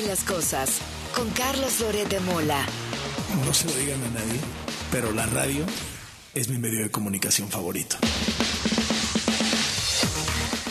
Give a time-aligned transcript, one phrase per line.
[0.00, 0.78] Y las cosas
[1.14, 2.64] con Carlos Loret de Mola.
[3.44, 4.40] No se lo digan a nadie,
[4.90, 5.64] pero la radio
[6.32, 7.96] es mi medio de comunicación favorito.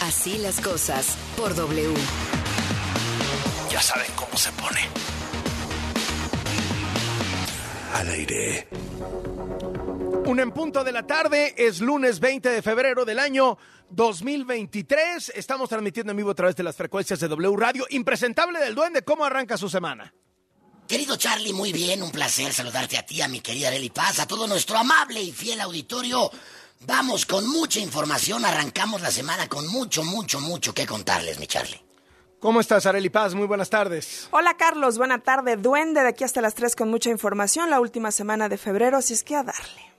[0.02, 1.94] Así las cosas por W.
[3.72, 4.82] Ya saben cómo se pone.
[7.94, 8.68] Al aire.
[10.30, 13.58] Un en punto de la tarde, es lunes 20 de febrero del año
[13.90, 15.32] 2023.
[15.34, 17.88] Estamos transmitiendo en vivo a través de las frecuencias de W Radio.
[17.90, 20.14] Impresentable del Duende, ¿cómo arranca su semana?
[20.88, 24.28] Querido Charlie, muy bien, un placer saludarte a ti, a mi querida Lely Paz, a
[24.28, 26.30] todo nuestro amable y fiel auditorio.
[26.82, 31.84] Vamos con mucha información, arrancamos la semana con mucho, mucho, mucho que contarles, mi Charlie.
[32.40, 33.34] ¿Cómo estás, Areli Paz?
[33.34, 34.28] Muy buenas tardes.
[34.30, 35.00] Hola, Carlos.
[35.00, 35.58] Buena tarde.
[35.58, 39.16] Duende de aquí hasta las 3 con mucha información la última semana de febrero, así
[39.16, 39.90] es que a darle.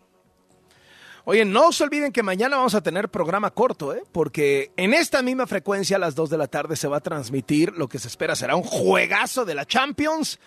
[1.24, 4.02] Oye, no se olviden que mañana vamos a tener programa corto, ¿eh?
[4.12, 7.72] porque en esta misma frecuencia a las 2 de la tarde se va a transmitir
[7.76, 10.38] lo que se espera será un juegazo de la Champions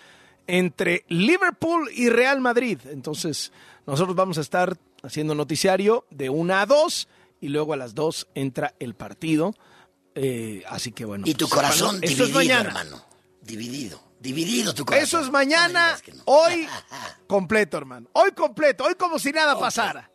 [0.46, 2.78] entre Liverpool y Real Madrid.
[2.90, 3.52] Entonces,
[3.86, 7.08] nosotros vamos a estar haciendo noticiario de 1 a 2
[7.40, 9.54] y luego a las 2 entra el partido.
[10.14, 11.24] Eh, así que bueno.
[11.26, 12.68] Y tu pues, corazón hermano, dividido, es mañana.
[12.68, 13.04] hermano.
[13.42, 15.04] Dividido, dividido tu corazón.
[15.04, 16.22] Eso es mañana, no.
[16.26, 16.66] hoy
[17.26, 18.08] completo, hermano.
[18.12, 20.10] Hoy completo, hoy como si nada pasara.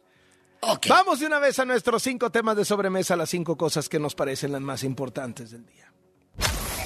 [0.87, 4.15] Vamos de una vez a nuestros cinco temas de sobremesa, las cinco cosas que nos
[4.15, 5.91] parecen las más importantes del día.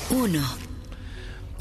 [0.09, 0.41] 1.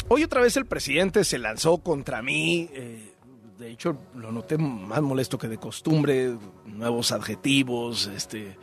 [0.09, 2.69] Hoy otra vez el presidente se lanzó contra mí.
[2.73, 3.13] eh,
[3.59, 6.37] de hecho, lo noté más molesto que de costumbre.
[6.67, 8.59] Nuevos adjetivos, este,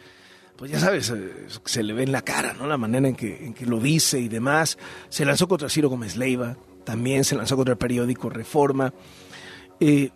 [0.57, 2.67] pues ya sabes, eh, se le ve en la cara, ¿no?
[2.67, 4.77] La manera en que, en que lo dice y demás.
[5.07, 6.57] Se lanzó contra Ciro Gómez Leiva.
[6.83, 8.93] También se lanzó contra el periódico Reforma.
[9.79, 10.09] Eh,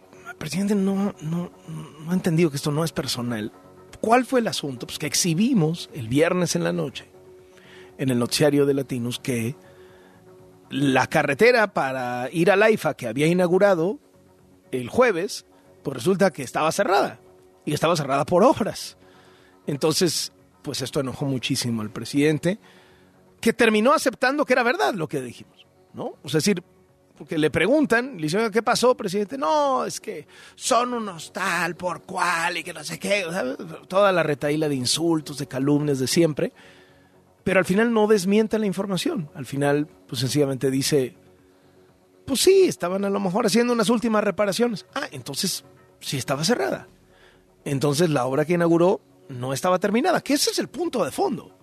[0.44, 3.54] presidente no, no, no ha entendido que esto no es personal.
[4.02, 4.86] ¿Cuál fue el asunto?
[4.86, 7.06] Pues que exhibimos el viernes en la noche
[7.98, 9.56] en el noticiario de Latinos que
[10.70, 14.00] la carretera para ir a Laifa que había inaugurado
[14.74, 15.46] el jueves,
[15.82, 17.22] pues resulta que estaba cerrada.
[17.64, 18.98] Y estaba cerrada por obras.
[19.66, 22.60] Entonces, pues esto enojó muchísimo al presidente,
[23.40, 26.16] que terminó aceptando que era verdad lo que dijimos, ¿no?
[26.26, 26.66] Es decir,
[27.18, 29.38] porque le preguntan, le dicen, "Oiga, ¿qué pasó, presidente?
[29.38, 33.26] No, es que son unos tal por cual y que no sé qué,
[33.88, 36.54] toda la retaíla de insultos, de calumnias de siempre
[37.44, 39.30] pero al final no desmienta la información.
[39.36, 41.16] Al final, pues sencillamente dice,
[42.26, 44.86] pues sí, estaban a lo mejor haciendo unas últimas reparaciones.
[44.96, 45.66] Ah, entonces
[46.00, 46.88] sí estaba cerrada.
[47.66, 51.58] Entonces la obra que inauguró no estaba terminada, que ese es el punto de fondo.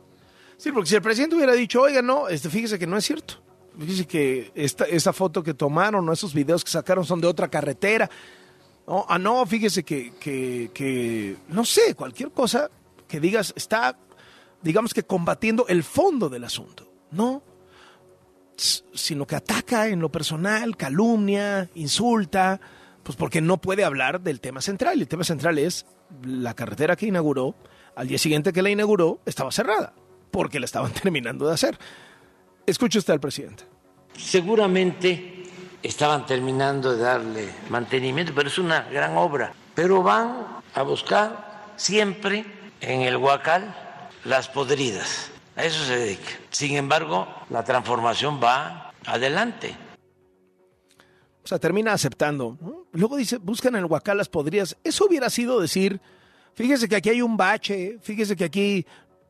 [0.74, 3.42] Porque si el presidente hubiera dicho, oiga, no, este, fíjese que no es cierto.
[3.80, 7.48] Fíjese que esta, esta foto que tomaron o esos videos que sacaron son de otra
[7.48, 8.10] carretera.
[8.86, 12.70] Ah, no, fíjese que, que, que, no sé, cualquier cosa
[13.08, 13.96] que digas está
[14.62, 17.42] digamos que combatiendo el fondo del asunto, no,
[18.56, 22.60] sino que ataca en lo personal, calumnia, insulta,
[23.02, 25.00] pues porque no puede hablar del tema central.
[25.00, 25.86] El tema central es
[26.24, 27.54] la carretera que inauguró,
[27.96, 29.94] al día siguiente que la inauguró, estaba cerrada,
[30.30, 31.78] porque la estaban terminando de hacer.
[32.70, 33.64] Escuche usted al presidente.
[34.16, 35.42] Seguramente
[35.82, 39.52] estaban terminando de darle mantenimiento, pero es una gran obra.
[39.74, 42.44] Pero van a buscar siempre
[42.80, 43.74] en el Huacal
[44.24, 45.32] las podridas.
[45.56, 46.30] A eso se dedica.
[46.50, 49.76] Sin embargo, la transformación va adelante.
[51.42, 52.56] O sea, termina aceptando.
[52.60, 52.86] ¿no?
[52.92, 54.76] Luego dice, buscan en el Huacal las podrías.
[54.84, 56.00] Eso hubiera sido decir,
[56.54, 58.86] fíjese que aquí hay un bache, fíjese que aquí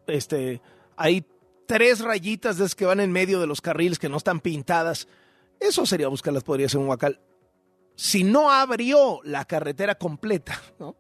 [0.07, 0.61] este,
[0.95, 1.25] hay
[1.71, 5.07] tres rayitas de esas que van en medio de los carriles que no están pintadas.
[5.61, 7.21] Eso sería buscar las podrías en un Huacal.
[7.95, 10.97] Si no abrió la carretera completa, ¿no?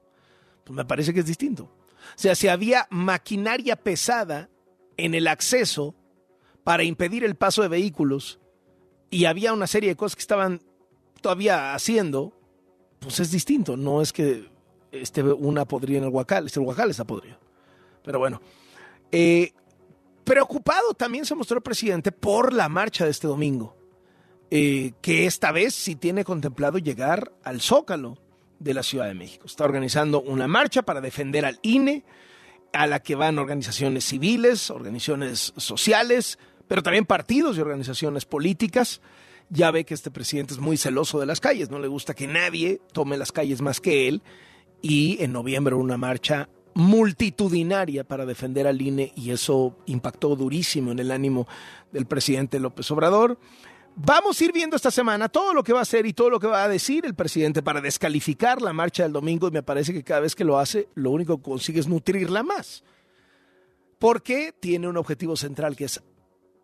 [0.63, 1.65] Pues me parece que es distinto.
[1.65, 4.49] O sea, si había maquinaria pesada
[4.97, 5.97] en el acceso
[6.63, 8.39] para impedir el paso de vehículos
[9.11, 10.63] y había una serie de cosas que estaban
[11.21, 12.33] todavía haciendo,
[13.01, 13.77] pues es distinto.
[13.77, 14.49] No es que
[14.93, 17.39] esté una podrida en el Huacal, este el Huacal está podrido.
[18.05, 18.41] Pero bueno,
[19.11, 19.53] eh,
[20.25, 23.77] preocupado también se mostró el presidente por la marcha de este domingo,
[24.51, 28.19] eh, que esta vez sí tiene contemplado llegar al Zócalo
[28.59, 29.47] de la Ciudad de México.
[29.47, 32.05] Está organizando una marcha para defender al INE,
[32.73, 36.39] a la que van organizaciones civiles, organizaciones sociales,
[36.69, 39.01] pero también partidos y organizaciones políticas.
[39.49, 42.29] Ya ve que este presidente es muy celoso de las calles, no le gusta que
[42.29, 44.23] nadie tome las calles más que él.
[44.83, 50.99] Y en noviembre una marcha multitudinaria para defender al INE y eso impactó durísimo en
[50.99, 51.47] el ánimo
[51.93, 53.39] del presidente López Obrador.
[53.97, 56.39] Vamos a ir viendo esta semana todo lo que va a hacer y todo lo
[56.39, 59.93] que va a decir el presidente para descalificar la marcha del domingo y me parece
[59.93, 62.85] que cada vez que lo hace lo único que consigue es nutrirla más.
[63.99, 66.03] Porque tiene un objetivo central que es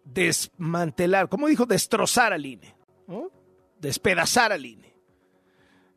[0.04, 2.74] desmantelar, como dijo, destrozar al INE.
[3.80, 4.94] despedazar al INE.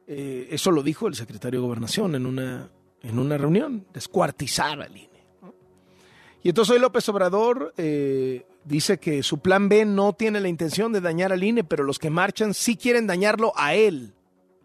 [0.08, 2.70] Eh, eso lo dijo el secretario de Gobernación en una,
[3.04, 5.10] en una reunión, descuartizar al INE.
[6.42, 10.94] Y entonces hoy López Obrador eh, dice que su plan B no tiene la intención
[10.94, 14.14] de dañar al INE, pero los que marchan sí quieren dañarlo a él,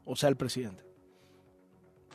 [0.04, 0.84] o sea, al presidente.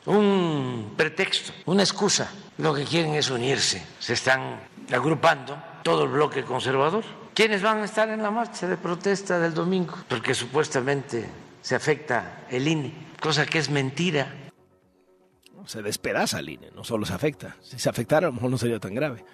[0.06, 2.32] Un pretexto, una excusa.
[2.58, 3.82] Lo que quieren es unirse.
[3.98, 7.04] Se están agrupando todo el bloque conservador.
[7.34, 9.94] ¿Quiénes van a estar en la marcha de protesta del domingo?
[10.08, 11.26] Porque supuestamente
[11.60, 14.49] se afecta el INE, cosa que es mentira.
[15.66, 17.56] Se despedaza al INE, no solo se afecta.
[17.60, 19.24] Si se afectara, a lo mejor no sería tan grave.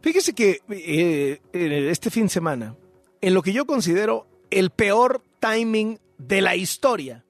[0.00, 2.76] Fíjese que eh, este fin de semana,
[3.20, 7.24] en lo que yo considero el peor timing de la historia,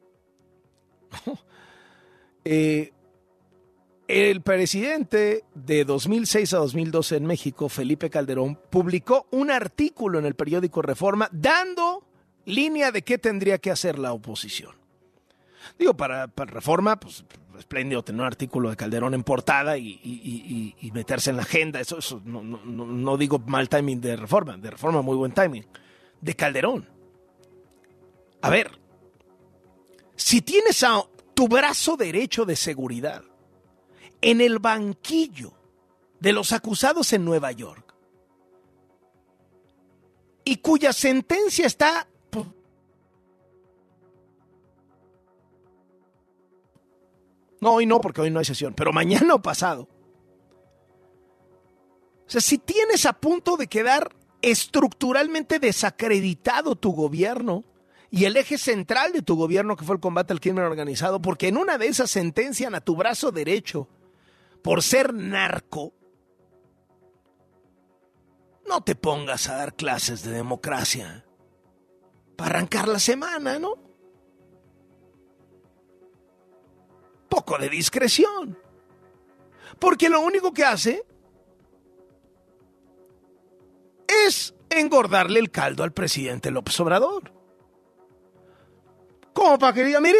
[2.44, 2.92] eh,
[4.08, 10.34] el presidente de 2006 a 2012 en México, Felipe Calderón, publicó un artículo en el
[10.34, 12.06] periódico Reforma dando
[12.44, 14.74] línea de qué tendría que hacer la oposición.
[15.78, 17.24] Digo, para Reforma, pues
[17.58, 21.80] espléndido tener un artículo de Calderón en portada y, meterse en la agenda.
[21.80, 25.66] Eso, no, no, digo mal timing de Reforma, de Reforma muy buen timing.
[26.20, 26.88] De Calderón.
[28.42, 28.70] A ver,
[30.16, 31.02] si tienes a
[31.34, 33.22] tu brazo derecho de seguridad
[34.20, 35.52] en el banquillo
[36.20, 37.94] de los acusados en Nueva York
[40.44, 42.06] y cuya sentencia está
[47.62, 49.88] No, hoy no, porque hoy no hay sesión, pero mañana o pasado.
[52.26, 57.62] O sea, si tienes a punto de quedar estructuralmente desacreditado tu gobierno
[58.10, 61.46] y el eje central de tu gobierno, que fue el combate al crimen organizado, porque
[61.46, 63.88] en una de esas sentencian a tu brazo derecho
[64.60, 65.92] por ser narco,
[68.66, 71.24] no te pongas a dar clases de democracia
[72.34, 73.91] para arrancar la semana, ¿no?
[77.32, 78.58] Poco de discreción.
[79.78, 81.02] Porque lo único que hace
[84.06, 87.32] es engordarle el caldo al presidente López Obrador.
[89.32, 90.18] ¿Cómo para que diga, mire,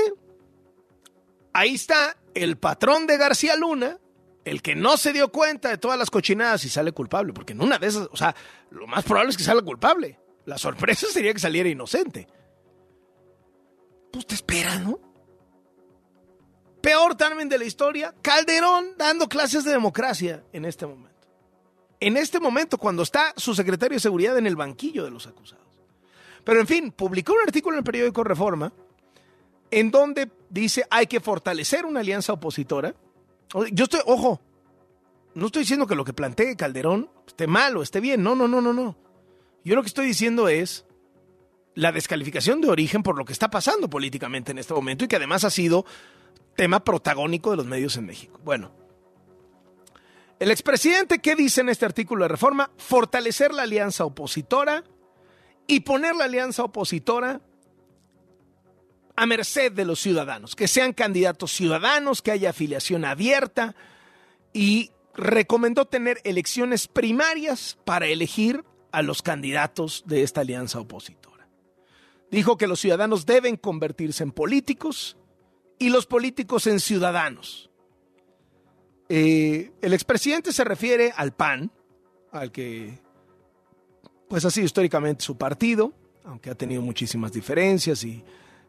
[1.53, 3.99] ahí está el patrón de García Luna,
[4.47, 7.61] el que no se dio cuenta de todas las cochinadas y sale culpable, porque en
[7.61, 8.35] una de esas, o sea,
[8.71, 10.19] lo más probable es que salga culpable.
[10.47, 12.27] La sorpresa sería que saliera inocente.
[14.11, 15.12] Pues te espera, ¿no?
[16.83, 21.11] Peor también de la historia, Calderón dando clases de democracia en este momento.
[22.01, 25.65] En este momento, cuando está su secretario de seguridad en el banquillo de los acusados.
[26.45, 28.73] Pero en fin, publicó un artículo en el periódico Reforma
[29.71, 32.95] en donde dice hay que fortalecer una alianza opositora.
[33.73, 34.41] Yo estoy, ojo,
[35.35, 38.49] no estoy diciendo que lo que plantee Calderón esté mal o esté bien, no, no,
[38.49, 38.97] no, no, no.
[39.65, 40.85] Yo lo que estoy diciendo es
[41.75, 45.17] la descalificación de origen por lo que está pasando políticamente en este momento y que
[45.17, 45.87] además ha sido
[46.55, 48.41] tema protagónico de los medios en México.
[48.45, 48.73] Bueno,
[50.39, 52.71] el expresidente, ¿qué dice en este artículo de reforma?
[52.77, 54.83] Fortalecer la alianza opositora
[55.67, 57.41] y poner la alianza opositora
[59.15, 63.77] a merced de los ciudadanos, que sean candidatos ciudadanos, que haya afiliación abierta
[64.53, 71.49] y recomendó tener elecciones primarias para elegir a los candidatos de esta alianza opositora.
[72.31, 75.17] Dijo que los ciudadanos deben convertirse en políticos
[75.83, 77.69] y los políticos en ciudadanos.
[79.09, 81.73] Eh, el expresidente se refiere al PAN,
[82.31, 83.01] al que
[84.29, 85.93] pues sido históricamente su partido,
[86.25, 88.23] aunque ha tenido muchísimas diferencias y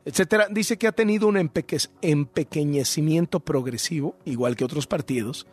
[0.04, 5.46] etcétera, dice que ha tenido un empequeñecimiento progresivo, igual que otros partidos,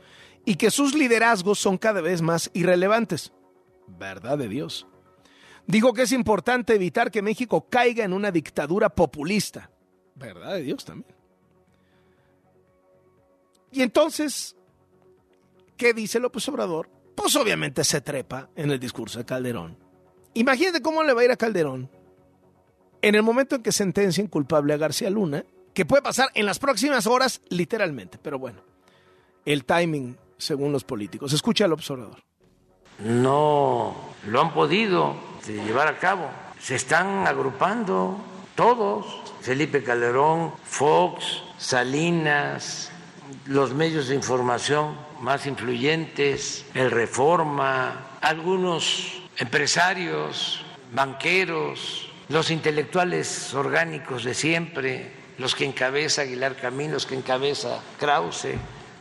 [0.47, 3.33] y que sus liderazgos son cada vez más irrelevantes.
[3.87, 4.87] Verdad de Dios.
[5.67, 9.71] Dijo que es importante evitar que México caiga en una dictadura populista.
[10.15, 11.20] Verdad de Dios también.
[13.73, 14.57] Y entonces,
[15.77, 16.91] ¿qué dice López Obrador?
[17.15, 19.77] Pues obviamente se trepa en el discurso de Calderón.
[20.35, 21.91] Imagínate cómo le va a ir a Calderón
[23.03, 26.59] en el momento en que sentencien culpable a García Luna, que puede pasar en las
[26.59, 28.63] próximas horas, literalmente, pero bueno,
[29.45, 31.33] el timing según los políticos.
[31.33, 32.23] Escucha al observador.
[32.99, 33.95] No
[34.27, 35.15] lo han podido
[35.47, 36.29] llevar a cabo.
[36.61, 38.19] Se están agrupando
[38.55, 39.07] todos.
[39.41, 42.91] Felipe Calderón, Fox, Salinas,
[43.47, 54.35] los medios de información más influyentes, el Reforma, algunos empresarios, banqueros, los intelectuales orgánicos de
[54.35, 58.55] siempre, los que encabeza Aguilar Camín, los que encabeza Krause,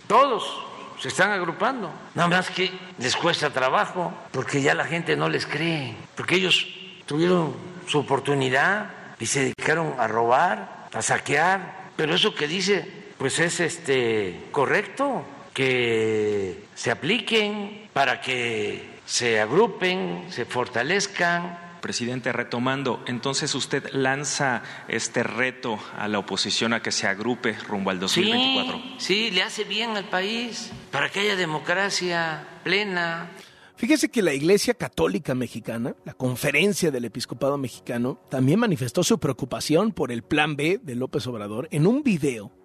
[0.07, 0.65] todos
[0.99, 1.91] se están agrupando.
[2.15, 6.67] Nada más que les cuesta trabajo porque ya la gente no les cree, porque ellos
[7.05, 7.55] tuvieron
[7.87, 11.89] su oportunidad y se dedicaron a robar, a saquear.
[11.95, 15.23] Pero eso que dice, pues es este correcto,
[15.53, 25.23] que se apliquen para que se agrupen, se fortalezcan Presidente, retomando, entonces usted lanza este
[25.23, 28.77] reto a la oposición a que se agrupe rumbo al 2024.
[28.77, 33.31] Sí, sí, le hace bien al país para que haya democracia plena.
[33.77, 39.93] Fíjese que la Iglesia Católica Mexicana, la Conferencia del Episcopado Mexicano, también manifestó su preocupación
[39.93, 42.58] por el Plan B de López Obrador en un video.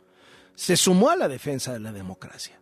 [0.55, 2.61] Se sumó a la defensa de la democracia.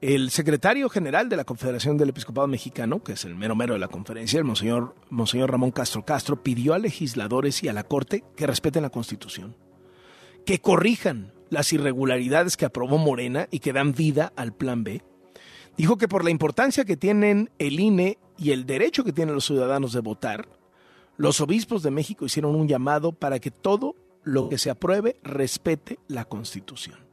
[0.00, 3.80] El secretario general de la Confederación del Episcopado Mexicano, que es el mero mero de
[3.80, 8.22] la conferencia, el monseñor, monseñor Ramón Castro Castro, pidió a legisladores y a la Corte
[8.36, 9.56] que respeten la Constitución,
[10.46, 15.02] que corrijan las irregularidades que aprobó Morena y que dan vida al Plan B.
[15.76, 19.46] Dijo que por la importancia que tienen el INE y el derecho que tienen los
[19.46, 20.48] ciudadanos de votar,
[21.16, 25.98] los obispos de México hicieron un llamado para que todo lo que se apruebe respete
[26.06, 27.07] la Constitución.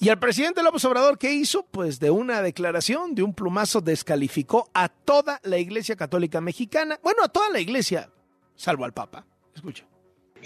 [0.00, 1.64] Y el presidente López Obrador, ¿qué hizo?
[1.64, 7.24] Pues de una declaración, de un plumazo, descalificó a toda la Iglesia Católica Mexicana, bueno,
[7.24, 8.08] a toda la Iglesia,
[8.54, 9.26] salvo al Papa.
[9.52, 9.84] Escucha.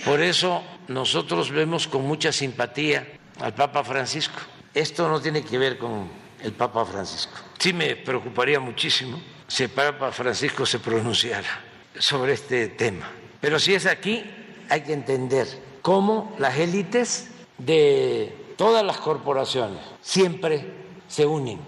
[0.07, 3.07] Por eso nosotros vemos con mucha simpatía
[3.41, 4.41] al Papa Francisco.
[4.73, 6.09] Esto no tiene que ver con
[6.43, 7.35] el Papa Francisco.
[7.59, 11.63] Sí me preocuparía muchísimo si el Papa Francisco se pronunciara
[11.99, 13.11] sobre este tema.
[13.39, 14.25] Pero si es aquí,
[14.71, 15.47] hay que entender
[15.83, 17.29] cómo las élites
[17.59, 20.73] de todas las corporaciones siempre
[21.09, 21.59] se unen.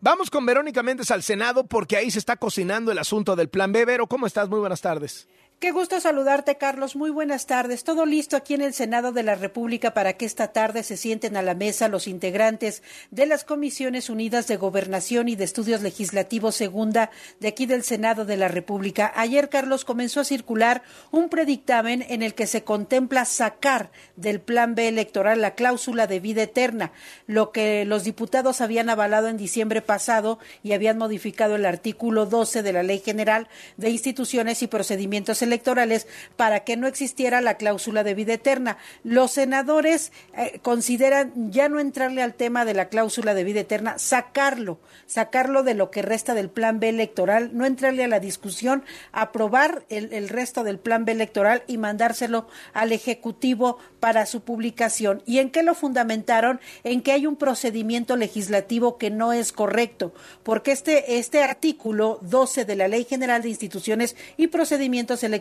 [0.00, 3.70] Vamos con Verónica Méndez al Senado porque ahí se está cocinando el asunto del Plan
[3.70, 3.84] B.
[3.84, 4.48] Vero, ¿cómo estás?
[4.48, 5.28] Muy buenas tardes.
[5.58, 6.96] Qué gusto saludarte, Carlos.
[6.96, 7.82] Muy buenas tardes.
[7.82, 11.34] Todo listo aquí en el Senado de la República para que esta tarde se sienten
[11.34, 16.56] a la mesa los integrantes de las Comisiones Unidas de Gobernación y de Estudios Legislativos
[16.56, 17.10] Segunda
[17.40, 19.10] de aquí del Senado de la República.
[19.16, 24.74] Ayer, Carlos, comenzó a circular un predictamen en el que se contempla sacar del Plan
[24.74, 26.92] B electoral la cláusula de vida eterna,
[27.26, 32.62] lo que los diputados habían avalado en diciembre pasado y habían modificado el artículo 12
[32.62, 33.48] de la Ley General
[33.78, 38.76] de Instituciones y Procedimientos electorales para que no existiera la cláusula de vida eterna.
[39.04, 43.98] Los senadores eh, consideran ya no entrarle al tema de la cláusula de vida eterna,
[43.98, 48.84] sacarlo, sacarlo de lo que resta del plan B electoral, no entrarle a la discusión,
[49.12, 55.22] aprobar el, el resto del plan B electoral y mandárselo al Ejecutivo para su publicación.
[55.26, 56.60] ¿Y en qué lo fundamentaron?
[56.84, 60.12] En que hay un procedimiento legislativo que no es correcto,
[60.42, 65.35] porque este, este artículo 12 de la Ley General de Instituciones y Procedimientos Electorales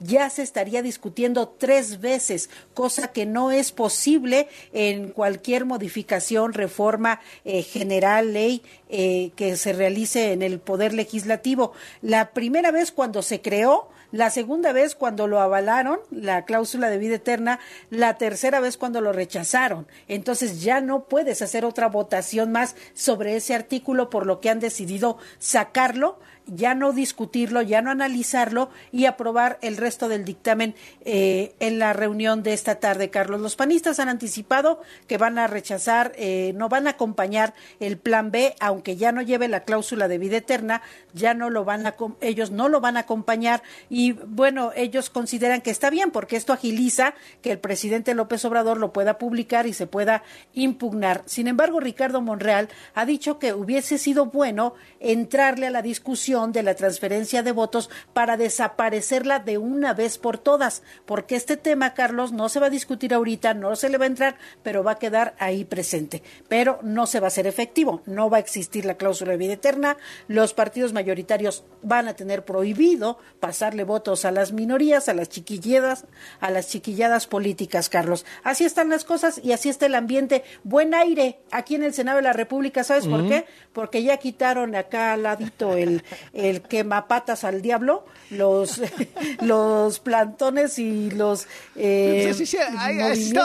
[0.00, 7.20] ya se estaría discutiendo tres veces, cosa que no es posible en cualquier modificación, reforma
[7.44, 11.72] eh, general, ley eh, que se realice en el Poder Legislativo.
[12.02, 16.96] La primera vez cuando se creó, la segunda vez cuando lo avalaron, la cláusula de
[16.96, 19.86] vida eterna, la tercera vez cuando lo rechazaron.
[20.08, 24.60] Entonces ya no puedes hacer otra votación más sobre ese artículo, por lo que han
[24.60, 26.18] decidido sacarlo
[26.48, 30.74] ya no discutirlo, ya no analizarlo y aprobar el resto del dictamen
[31.04, 33.40] eh, en la reunión de esta tarde, Carlos.
[33.40, 38.30] Los panistas han anticipado que van a rechazar, eh, no van a acompañar el plan
[38.30, 41.94] B, aunque ya no lleve la cláusula de vida eterna, ya no lo van a,
[42.20, 46.52] ellos no lo van a acompañar y bueno, ellos consideran que está bien porque esto
[46.52, 50.22] agiliza que el presidente López Obrador lo pueda publicar y se pueda
[50.54, 51.22] impugnar.
[51.26, 56.62] Sin embargo, Ricardo Monreal ha dicho que hubiese sido bueno entrarle a la discusión de
[56.62, 62.30] la transferencia de votos para desaparecerla de una vez por todas, porque este tema, Carlos,
[62.30, 64.98] no se va a discutir ahorita, no se le va a entrar, pero va a
[64.98, 66.22] quedar ahí presente.
[66.46, 69.54] Pero no se va a hacer efectivo, no va a existir la cláusula de vida
[69.54, 69.96] eterna,
[70.28, 76.06] los partidos mayoritarios van a tener prohibido pasarle votos a las minorías, a las chiquilladas,
[76.38, 78.24] a las chiquilladas políticas, Carlos.
[78.44, 80.44] Así están las cosas y así está el ambiente.
[80.62, 83.44] Buen aire aquí en el Senado de la República, ¿sabes por qué?
[83.72, 88.80] Porque ya quitaron acá al ladito el, el quemapatas al diablo, los,
[89.42, 91.46] los plantones y los.
[91.76, 92.58] Eh, sí, sí,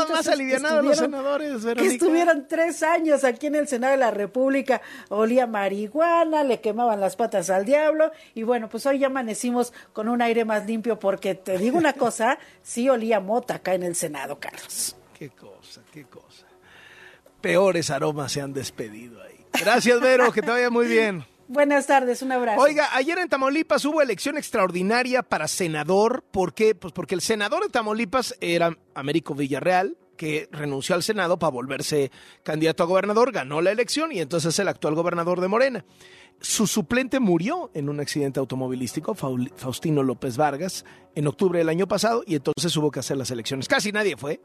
[0.09, 4.81] más alivianados los senadores, Que estuvieran tres años aquí en el Senado de la República,
[5.09, 10.09] olía marihuana, le quemaban las patas al diablo, y bueno, pues hoy ya amanecimos con
[10.09, 13.95] un aire más limpio, porque te digo una cosa, sí olía mota acá en el
[13.95, 14.95] Senado, Carlos.
[15.17, 16.47] Qué cosa, qué cosa.
[17.41, 19.45] Peores aromas se han despedido ahí.
[19.59, 21.25] Gracias, Vero, que te vaya muy bien.
[21.47, 22.61] Buenas tardes, un abrazo.
[22.61, 26.23] Oiga, ayer en Tamaulipas hubo elección extraordinaria para senador.
[26.31, 26.73] ¿Por qué?
[26.73, 32.11] Pues porque el senador de Tamaulipas era Américo Villarreal, que renunció al Senado para volverse
[32.43, 35.85] candidato a gobernador, ganó la elección y entonces es el actual gobernador de Morena.
[36.39, 40.85] Su suplente murió en un accidente automovilístico, Faustino López Vargas,
[41.15, 43.67] en octubre del año pasado y entonces hubo que hacer las elecciones.
[43.67, 44.41] Casi nadie fue.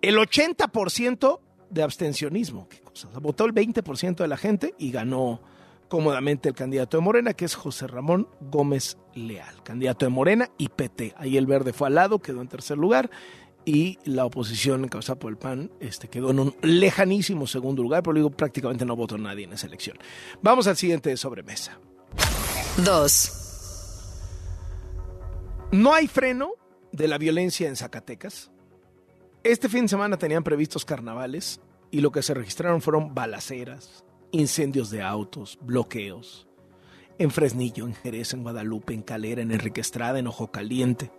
[0.00, 2.68] El 80% de abstencionismo.
[2.68, 3.08] ¿Qué cosa?
[3.20, 5.40] Votó el 20% de la gente y ganó
[5.88, 10.68] cómodamente el candidato de Morena, que es José Ramón Gómez Leal, candidato de Morena y
[10.68, 11.14] PT.
[11.16, 13.10] Ahí el verde fue al lado, quedó en tercer lugar
[13.64, 18.14] y la oposición encabezada por el PAN este, quedó en un lejanísimo segundo lugar, pero
[18.14, 19.98] digo, prácticamente no votó nadie en esa elección.
[20.40, 21.78] Vamos al siguiente de sobremesa.
[22.84, 23.32] Dos.
[25.70, 26.52] No hay freno
[26.92, 28.50] de la violencia en Zacatecas.
[29.42, 34.90] Este fin de semana tenían previstos carnavales y lo que se registraron fueron balaceras, incendios
[34.90, 36.46] de autos, bloqueos.
[37.18, 41.10] En Fresnillo, en Jerez, en Guadalupe, en Calera, en Enrique Estrada, en Ojo Caliente.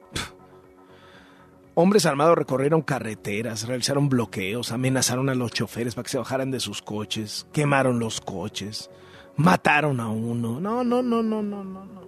[1.76, 6.60] Hombres armados recorrieron carreteras, realizaron bloqueos, amenazaron a los choferes para que se bajaran de
[6.60, 8.90] sus coches, quemaron los coches,
[9.38, 10.60] mataron a uno.
[10.60, 12.00] No, no, no, no, no, no, no.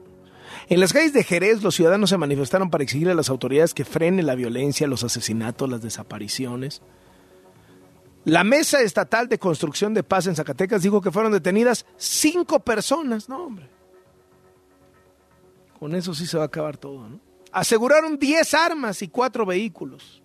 [0.68, 3.86] En las calles de Jerez, los ciudadanos se manifestaron para exigir a las autoridades que
[3.86, 6.82] frenen la violencia, los asesinatos, las desapariciones.
[8.26, 13.28] La Mesa Estatal de Construcción de Paz en Zacatecas dijo que fueron detenidas cinco personas.
[13.28, 13.68] No, hombre.
[15.80, 17.20] Con eso sí se va a acabar todo, ¿no?
[17.52, 20.22] Aseguraron 10 armas y cuatro vehículos.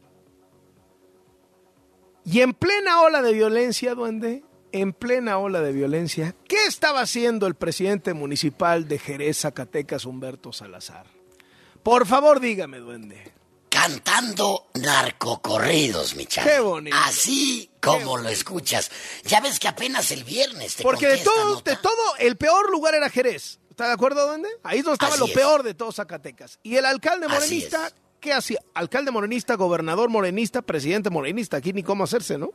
[2.25, 7.47] Y en plena ola de violencia, duende, en plena ola de violencia, ¿qué estaba haciendo
[7.47, 11.07] el presidente municipal de Jerez, Zacatecas, Humberto Salazar?
[11.83, 13.33] Por favor, dígame, duende.
[13.69, 16.49] Cantando narcocorridos, mi chavo.
[16.49, 16.97] Qué bonito.
[17.05, 18.91] Así como lo escuchas.
[19.25, 22.95] Ya ves que apenas el viernes te Porque de todo, de todo, el peor lugar
[22.95, 23.59] era Jerez.
[23.71, 24.49] ¿Está de acuerdo, duende?
[24.63, 26.59] Ahí es donde estaba lo peor de todos Zacatecas.
[26.63, 28.61] Y el alcalde morenista, ¿qué hacía?
[28.73, 31.59] Alcalde morenista, gobernador morenista, presidente morenista.
[31.59, 32.53] Aquí ni cómo hacerse, ¿no?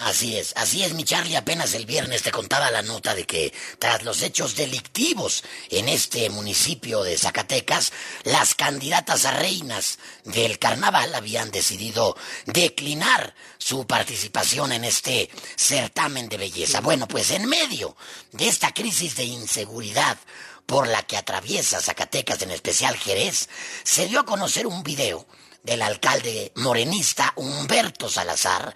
[0.00, 1.36] Así es, así es, mi Charlie.
[1.36, 6.30] Apenas el viernes te contaba la nota de que tras los hechos delictivos en este
[6.30, 7.92] municipio de Zacatecas,
[8.24, 12.16] las candidatas a reinas del carnaval habían decidido
[12.46, 16.80] declinar su participación en este certamen de belleza.
[16.80, 17.94] Bueno, pues en medio
[18.32, 20.16] de esta crisis de inseguridad
[20.64, 23.50] por la que atraviesa Zacatecas, en especial Jerez,
[23.84, 25.26] se dio a conocer un video
[25.62, 28.74] del alcalde morenista Humberto Salazar,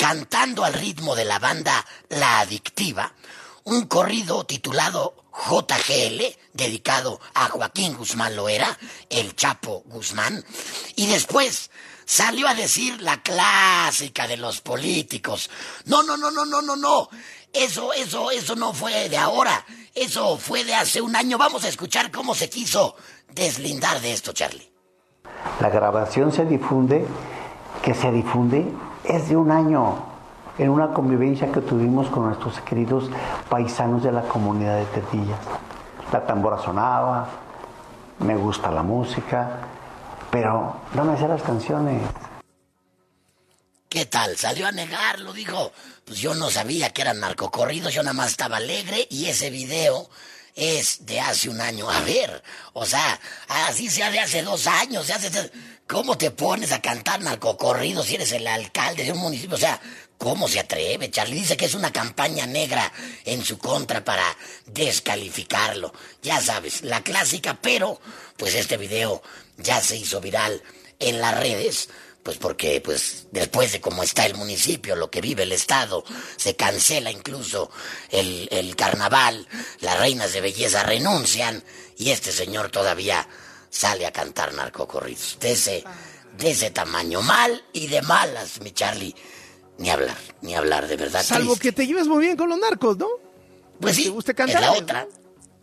[0.00, 3.12] cantando al ritmo de la banda La Adictiva,
[3.64, 8.78] un corrido titulado JGL, dedicado a Joaquín Guzmán Loera,
[9.10, 10.42] el Chapo Guzmán,
[10.96, 11.70] y después
[12.06, 15.50] salió a decir la clásica de los políticos.
[15.84, 17.10] No, no, no, no, no, no, no.
[17.52, 19.66] Eso, eso, eso no fue de ahora.
[19.94, 21.36] Eso fue de hace un año.
[21.36, 22.96] Vamos a escuchar cómo se quiso
[23.34, 24.72] deslindar de esto, Charlie.
[25.60, 27.06] La grabación se difunde,
[27.82, 28.64] que se difunde
[29.10, 29.96] es de un año
[30.58, 33.10] en una convivencia que tuvimos con nuestros queridos
[33.48, 35.38] paisanos de la comunidad de Tetillas.
[36.12, 37.28] La tambora sonaba,
[38.20, 39.48] me gusta la música,
[40.30, 42.02] pero no me las canciones.
[43.88, 44.36] ¿Qué tal?
[44.36, 45.72] Salió a negarlo, dijo.
[46.04, 50.08] Pues yo no sabía que eran narcocorridos, yo nada más estaba alegre y ese video
[50.54, 51.90] es de hace un año.
[51.90, 52.42] A ver,
[52.72, 53.18] o sea,
[53.48, 55.50] así sea de hace dos años, se hace...
[55.90, 59.56] ¿Cómo te pones a cantar narcocorridos si eres el alcalde de un municipio?
[59.56, 59.80] O sea,
[60.18, 61.10] ¿cómo se atreve?
[61.10, 62.92] Charlie dice que es una campaña negra
[63.24, 64.24] en su contra para
[64.66, 65.92] descalificarlo.
[66.22, 68.00] Ya sabes, la clásica, pero
[68.36, 69.20] pues este video
[69.56, 70.62] ya se hizo viral
[71.00, 71.88] en las redes
[72.22, 76.04] pues porque pues después de cómo está el municipio, lo que vive el Estado,
[76.36, 77.68] se cancela incluso
[78.10, 79.48] el, el carnaval,
[79.80, 81.64] las reinas de belleza renuncian
[81.96, 83.26] y este señor todavía
[83.70, 85.38] sale a cantar narcocorridos.
[85.40, 85.84] De ese,
[86.36, 89.14] de ese tamaño, mal y de malas, mi Charlie.
[89.78, 91.22] Ni hablar, ni hablar, de verdad.
[91.22, 93.08] Salvo que te lleves muy bien con los narcos, ¿no?
[93.80, 95.08] Pues sí, es la otra.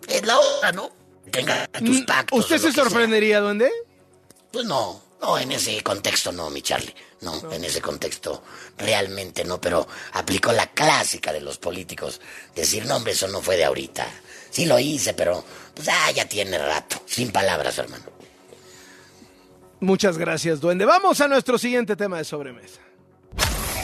[0.08, 0.90] Es la otra, ¿no?
[1.30, 2.40] Tenga tus mm, pactos.
[2.40, 3.70] ¿Usted se sorprendería, dónde?
[4.52, 6.96] Pues no, no, en ese contexto no, mi Charlie.
[7.22, 8.44] No, en ese contexto
[8.78, 12.22] realmente no, pero aplicó la clásica de los políticos.
[12.56, 14.08] Decir, no, hombre, eso no fue de ahorita.
[14.50, 17.02] Sí lo hice, pero pues ah, ya tiene rato.
[17.06, 18.06] Sin palabras, hermano.
[19.80, 20.86] Muchas gracias, duende.
[20.86, 22.82] Vamos a nuestro siguiente tema de sobremesa.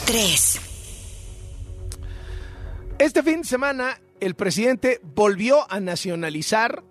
[0.06, 0.60] 3.
[2.98, 6.82] Este fin de semana, el presidente volvió a nacionalizar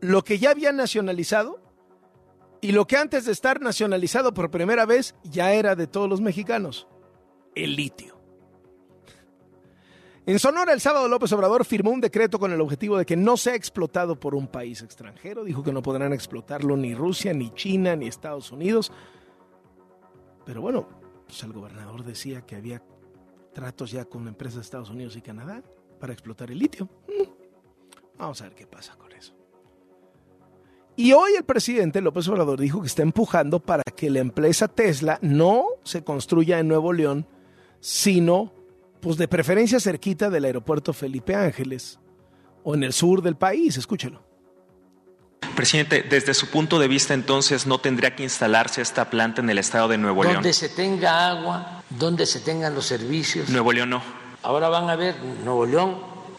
[0.00, 1.60] lo que ya había nacionalizado
[2.60, 6.20] y lo que antes de estar nacionalizado por primera vez ya era de todos los
[6.20, 6.88] mexicanos,
[7.54, 8.17] el litio.
[10.28, 13.38] En Sonora, el sábado López Obrador firmó un decreto con el objetivo de que no
[13.38, 15.42] sea explotado por un país extranjero.
[15.42, 18.92] Dijo que no podrán explotarlo ni Rusia, ni China, ni Estados Unidos.
[20.44, 20.86] Pero bueno,
[21.26, 22.82] pues el gobernador decía que había
[23.54, 25.62] tratos ya con empresas de Estados Unidos y Canadá
[25.98, 26.90] para explotar el litio.
[27.08, 28.18] Mm.
[28.18, 29.34] Vamos a ver qué pasa con eso.
[30.94, 35.18] Y hoy el presidente López Obrador dijo que está empujando para que la empresa Tesla
[35.22, 37.26] no se construya en Nuevo León,
[37.80, 38.57] sino
[39.00, 41.98] pues de preferencia cerquita del aeropuerto Felipe Ángeles
[42.64, 44.22] o en el sur del país, escúchelo.
[45.54, 49.58] Presidente, desde su punto de vista entonces no tendría que instalarse esta planta en el
[49.58, 50.36] estado de Nuevo León.
[50.36, 53.48] Donde se tenga agua, donde se tengan los servicios.
[53.48, 54.02] Nuevo León no.
[54.42, 55.96] Ahora van a ver, Nuevo León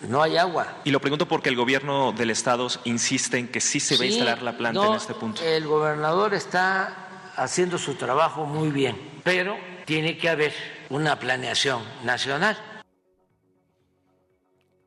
[0.07, 0.67] no hay agua.
[0.85, 4.07] Y lo pregunto porque el gobierno del estado insiste en que sí se va a
[4.07, 5.43] instalar la planta en este punto.
[5.43, 10.53] El gobernador está haciendo su trabajo muy bien, pero tiene que haber
[10.89, 12.57] una planeación nacional.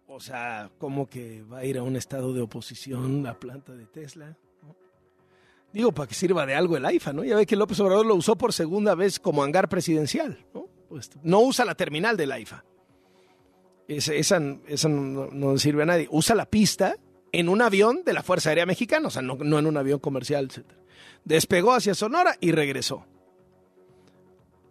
[0.06, 3.86] O sea, ¿cómo que va a ir a un estado de oposición la planta de
[3.86, 4.36] Tesla?
[5.72, 7.24] Digo, para que sirva de algo el AIFA, ¿no?
[7.24, 10.66] Ya ve que López Obrador lo usó por segunda vez como hangar presidencial, ¿no?
[10.88, 12.62] Pues, no usa la terminal del AIFA.
[13.88, 16.08] Esa, no, sirve a nadie.
[16.10, 16.96] Usa la pista
[17.32, 20.50] en un avión de la Fuerza Aérea Mexicana, o sea, no, en un avión comercial,
[20.50, 20.66] etc.
[21.24, 23.06] Despegó hacia Sonora y regresó.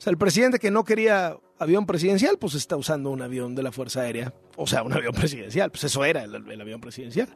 [0.02, 3.62] O sea, el presidente que no quería avión presidencial, pues está usando un avión de
[3.62, 4.34] la Fuerza Aérea.
[4.56, 7.30] O sea, un avión presidencial, pues eso era el, el avión presidencial.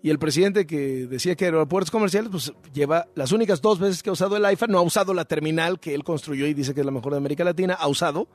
[0.00, 4.08] Y el presidente que decía que aeropuertos comerciales, pues lleva las únicas dos veces que
[4.08, 6.80] ha usado el AIFA, no ha usado la terminal que él construyó y dice que
[6.80, 8.28] es la mejor de América Latina, ha usado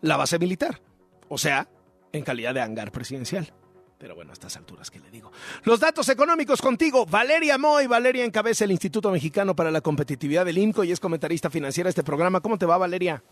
[0.00, 0.80] la base militar.
[1.28, 1.68] O sea,
[2.14, 3.52] en calidad de hangar presidencial.
[4.00, 5.30] Pero bueno, a estas alturas, ¿qué le digo?
[5.64, 7.04] Los datos económicos contigo.
[7.04, 7.86] Valeria Moy.
[7.86, 11.90] Valeria encabeza el Instituto Mexicano para la Competitividad del INCO y es comentarista financiera de
[11.90, 12.40] este programa.
[12.40, 13.22] ¿Cómo te va, Valeria?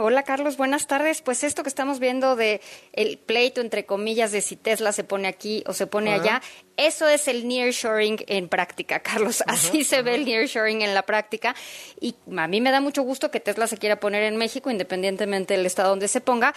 [0.00, 1.22] Hola Carlos, buenas tardes.
[1.22, 2.60] Pues esto que estamos viendo de
[2.92, 6.40] el pleito entre comillas de si Tesla se pone aquí o se pone allá,
[6.76, 9.42] eso es el nearshoring en práctica, Carlos.
[9.48, 11.56] Así se ve el nearshoring en la práctica
[12.00, 15.56] y a mí me da mucho gusto que Tesla se quiera poner en México independientemente
[15.56, 16.54] del estado donde se ponga,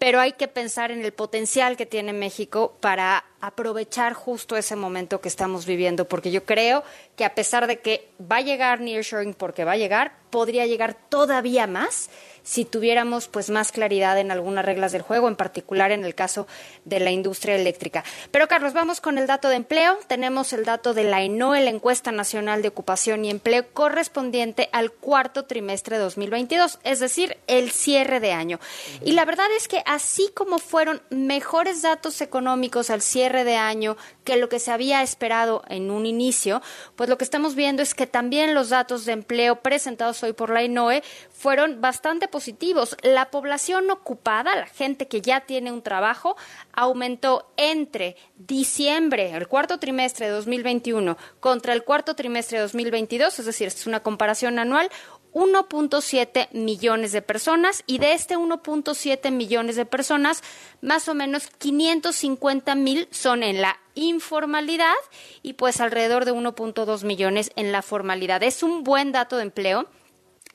[0.00, 5.20] pero hay que pensar en el potencial que tiene México para aprovechar justo ese momento
[5.20, 6.82] que estamos viviendo, porque yo creo
[7.16, 10.96] que a pesar de que va a llegar nearshoring porque va a llegar, podría llegar
[11.08, 12.08] todavía más
[12.50, 16.48] si tuviéramos pues más claridad en algunas reglas del juego, en particular en el caso
[16.84, 18.02] de la industria eléctrica.
[18.32, 19.96] Pero Carlos, vamos con el dato de empleo.
[20.08, 24.90] Tenemos el dato de la ENOE, la encuesta nacional de ocupación y empleo correspondiente al
[24.90, 28.58] cuarto trimestre de 2022, es decir, el cierre de año.
[29.04, 33.96] Y la verdad es que así como fueron mejores datos económicos al cierre de año
[34.30, 36.62] que lo que se había esperado en un inicio,
[36.94, 40.50] pues lo que estamos viendo es que también los datos de empleo presentados hoy por
[40.50, 42.96] la ENOE fueron bastante positivos.
[43.02, 46.36] La población ocupada, la gente que ya tiene un trabajo,
[46.72, 53.46] aumentó entre diciembre, el cuarto trimestre de 2021, contra el cuarto trimestre de 2022, es
[53.46, 54.90] decir, es una comparación anual,
[55.32, 60.42] 1.7 millones de personas y de este 1.7 millones de personas,
[60.80, 64.94] más o menos 550 mil son en la informalidad
[65.42, 68.42] y pues alrededor de 1.2 millones en la formalidad.
[68.42, 69.88] Es un buen dato de empleo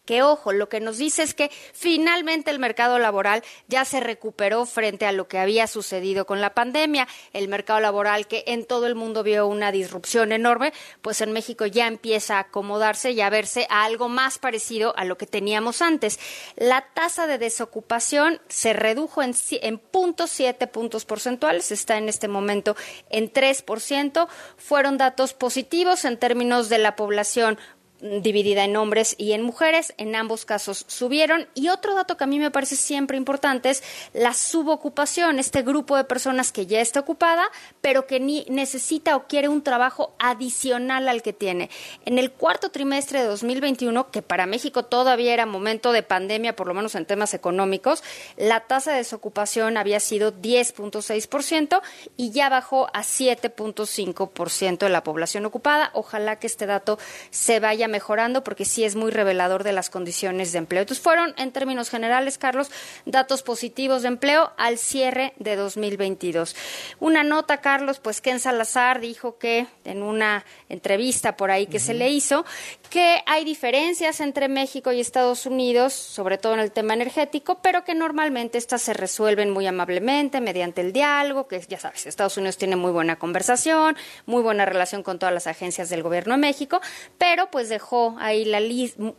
[0.06, 4.66] que ojo, lo que nos dice es que finalmente el mercado laboral ya se recuperó
[4.66, 7.08] frente a lo que había sucedido con la pandemia.
[7.34, 11.66] El mercado laboral que en todo el mundo vio una disrupción enorme, pues en México
[11.66, 15.82] ya empieza a acomodarse y a verse a algo más parecido a lo que teníamos
[15.82, 16.20] antes.
[16.56, 19.34] La tasa de desocupación se redujo en,
[19.78, 22.76] puntos siete puntos porcentuales, está en este momento
[23.10, 24.28] en 3%.
[24.58, 27.58] Fueron datos positivos en términos de la población
[28.02, 29.94] dividida en hombres y en mujeres.
[29.98, 31.48] En ambos casos subieron.
[31.54, 35.96] Y otro dato que a mí me parece siempre importante es la subocupación, este grupo
[35.98, 37.50] de personas que ya está ocupada,
[37.82, 41.70] pero que ni necesita o quiere un trabajo adicional al que tiene.
[42.06, 46.68] En el cuarto trimestre de 2021, que para México todavía era momento de pandemia, por
[46.68, 48.04] lo menos en temas económicos,
[48.38, 51.82] la tasa de desocupación había sido 10.6%
[52.18, 55.92] y ya bajó a 7.5% de la población ocupada.
[55.94, 56.98] Ojalá que este dato
[57.30, 60.82] se vaya mejorando porque sí es muy revelador de las condiciones de empleo.
[60.82, 62.72] Entonces fueron, en términos generales, Carlos,
[63.06, 66.56] datos positivos de empleo al cierre de 2022.
[67.00, 71.94] Una nota, Carlos, pues Ken Salazar dijo que en una entrevista por ahí que se
[71.94, 72.46] le hizo,
[72.90, 77.84] que hay diferencias entre México y Estados Unidos, sobre todo en el tema energético, pero
[77.84, 82.58] que normalmente estas se resuelven muy amablemente mediante el diálogo, que ya sabes, Estados Unidos
[82.58, 83.96] tiene muy buena conversación,
[84.26, 86.82] muy buena relación con todas las agencias del gobierno de México,
[87.18, 88.60] pero pues de dejó ahí la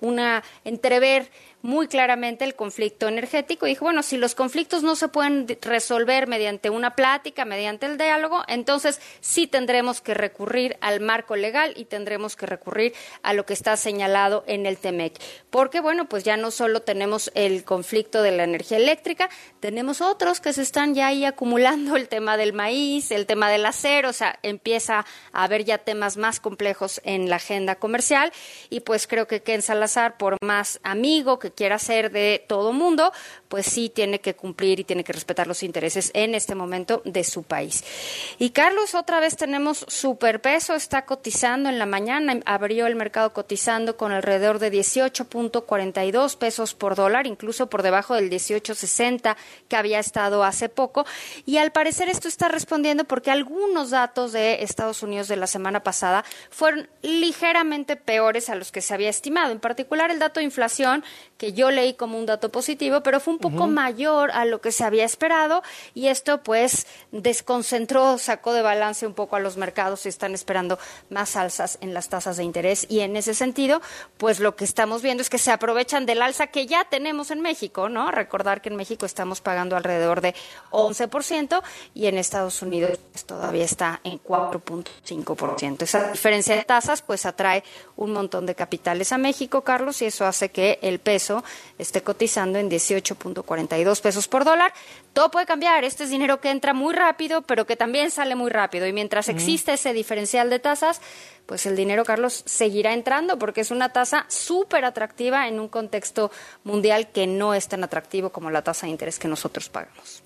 [0.00, 1.30] una entrever
[1.66, 6.26] muy claramente el conflicto energético y dijo, bueno, si los conflictos no se pueden resolver
[6.26, 11.86] mediante una plática, mediante el diálogo, entonces sí tendremos que recurrir al marco legal y
[11.86, 15.20] tendremos que recurrir a lo que está señalado en el TEMEC.
[15.50, 19.28] Porque, bueno, pues ya no solo tenemos el conflicto de la energía eléctrica,
[19.60, 23.66] tenemos otros que se están ya ahí acumulando, el tema del maíz, el tema del
[23.66, 28.32] acero, o sea, empieza a haber ya temas más complejos en la agenda comercial
[28.70, 33.12] y pues creo que Ken Salazar, por más amigo que quiera ser de todo mundo,
[33.48, 37.24] pues sí tiene que cumplir y tiene que respetar los intereses en este momento de
[37.24, 37.82] su país.
[38.38, 43.96] Y Carlos, otra vez tenemos superpeso, está cotizando en la mañana, abrió el mercado cotizando
[43.96, 49.36] con alrededor de 18.42 pesos por dólar, incluso por debajo del 18.60
[49.68, 51.06] que había estado hace poco.
[51.46, 55.82] Y al parecer esto está respondiendo porque algunos datos de Estados Unidos de la semana
[55.82, 59.52] pasada fueron ligeramente peores a los que se había estimado.
[59.52, 61.04] En particular el dato de inflación,
[61.38, 64.72] que yo leí como un dato positivo, pero fue un poco mayor a lo que
[64.72, 65.62] se había esperado
[65.94, 70.78] y esto pues desconcentró, sacó de balance un poco a los mercados y están esperando
[71.10, 73.82] más alzas en las tasas de interés y en ese sentido
[74.16, 77.40] pues lo que estamos viendo es que se aprovechan del alza que ya tenemos en
[77.40, 78.10] México, ¿no?
[78.10, 80.34] Recordar que en México estamos pagando alrededor de
[80.70, 81.62] 11%
[81.94, 85.82] y en Estados Unidos pues, todavía está en 4.5%.
[85.82, 87.62] Esa diferencia de tasas pues atrae
[87.96, 91.25] un montón de capitales a México, Carlos, y eso hace que el peso
[91.78, 94.72] esté cotizando en 18.42 pesos por dólar.
[95.12, 95.84] Todo puede cambiar.
[95.84, 98.86] Este es dinero que entra muy rápido, pero que también sale muy rápido.
[98.86, 101.00] Y mientras existe ese diferencial de tasas,
[101.46, 106.30] pues el dinero, Carlos, seguirá entrando porque es una tasa súper atractiva en un contexto
[106.64, 110.22] mundial que no es tan atractivo como la tasa de interés que nosotros pagamos.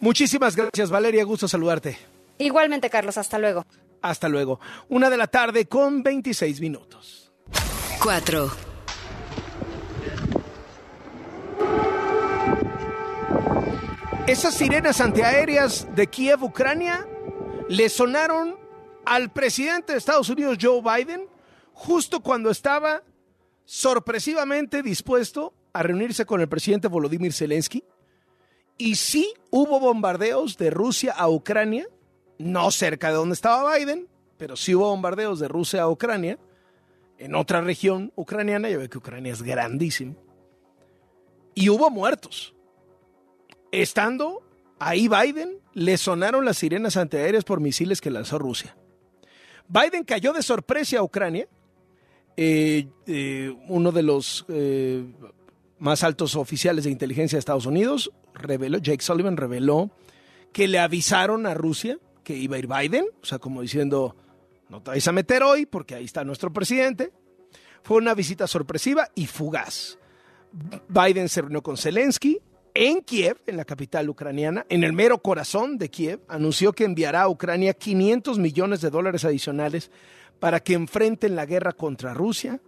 [0.00, 1.24] Muchísimas gracias, Valeria.
[1.24, 1.98] Gusto saludarte.
[2.38, 3.18] Igualmente, Carlos.
[3.18, 3.64] Hasta luego.
[4.02, 4.60] Hasta luego.
[4.88, 7.32] Una de la tarde con 26 minutos.
[8.00, 8.67] Cuatro.
[14.28, 17.08] Esas sirenas antiaéreas de Kiev, Ucrania,
[17.70, 18.56] le sonaron
[19.06, 21.26] al presidente de Estados Unidos, Joe Biden,
[21.72, 23.02] justo cuando estaba
[23.64, 27.82] sorpresivamente dispuesto a reunirse con el presidente Volodymyr Zelensky.
[28.76, 31.86] Y sí hubo bombardeos de Rusia a Ucrania,
[32.36, 36.38] no cerca de donde estaba Biden, pero sí hubo bombardeos de Rusia a Ucrania,
[37.16, 40.16] en otra región ucraniana, ya ve que Ucrania es grandísimo,
[41.54, 42.54] y hubo muertos.
[43.72, 44.42] Estando
[44.78, 48.76] ahí Biden, le sonaron las sirenas antiaéreas por misiles que lanzó Rusia.
[49.68, 51.48] Biden cayó de sorpresa a Ucrania.
[52.36, 55.04] Eh, eh, uno de los eh,
[55.78, 59.90] más altos oficiales de inteligencia de Estados Unidos reveló, Jake Sullivan reveló
[60.52, 64.14] que le avisaron a Rusia que iba a ir Biden, o sea, como diciendo,
[64.68, 67.10] no te vais a meter hoy porque ahí está nuestro presidente.
[67.82, 69.98] Fue una visita sorpresiva y fugaz.
[70.88, 72.40] Biden se reunió con Zelensky,
[72.80, 77.22] en Kiev, en la capital ucraniana, en el mero corazón de Kiev, anunció que enviará
[77.22, 79.90] a Ucrania 500 millones de dólares adicionales
[80.38, 82.60] para que enfrenten la guerra contra Rusia,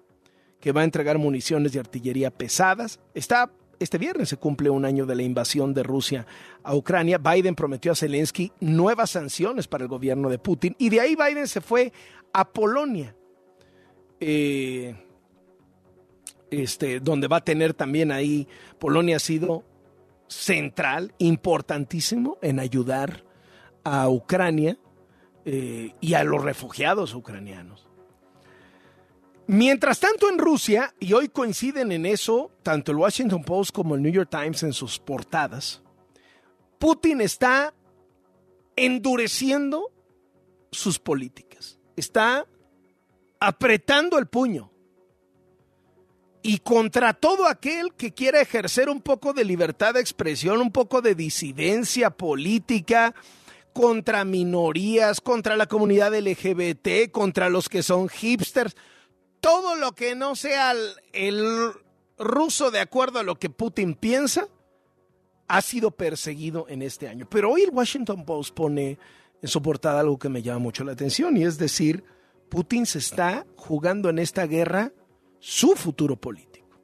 [0.59, 2.99] que va a entregar municiones de artillería pesadas.
[3.15, 6.27] Está, este viernes se cumple un año de la invasión de Rusia
[6.65, 7.19] a Ucrania.
[7.19, 11.47] Biden prometió a Zelensky nuevas sanciones para el gobierno de Putin y de ahí Biden
[11.47, 11.93] se fue
[12.33, 13.15] a Polonia.
[14.19, 14.93] Eh,
[16.51, 18.49] este, donde va a tener también ahí,
[18.81, 19.70] Polonia ha sido
[20.31, 23.25] central, importantísimo en ayudar
[23.85, 24.79] a Ucrania
[25.45, 27.89] eh, y a los refugiados ucranianos.
[29.47, 34.03] Mientras tanto en Rusia, y hoy coinciden en eso tanto el Washington Post como el
[34.03, 35.83] New York Times en sus portadas,
[36.79, 37.75] Putin está
[38.77, 39.91] endureciendo
[40.71, 42.47] sus políticas, está
[43.41, 44.71] apretando el puño
[46.43, 51.03] y contra todo aquel que quiera ejercer un poco de libertad de expresión, un poco
[51.03, 53.15] de disidencia política,
[53.73, 58.77] contra minorías, contra la comunidad LGBT, contra los que son hipsters,
[59.41, 60.75] todo lo que no sea
[61.13, 61.73] el,
[62.19, 64.47] ruso de acuerdo a lo que Putin piensa,
[65.49, 67.27] ha sido perseguido en este año.
[67.31, 68.99] Pero hoy el Washington Post pone
[69.41, 72.05] en su portada algo que me llama mucho la atención y es decir,
[72.51, 74.93] Putin se está jugando en esta guerra
[75.41, 76.79] su futuro político.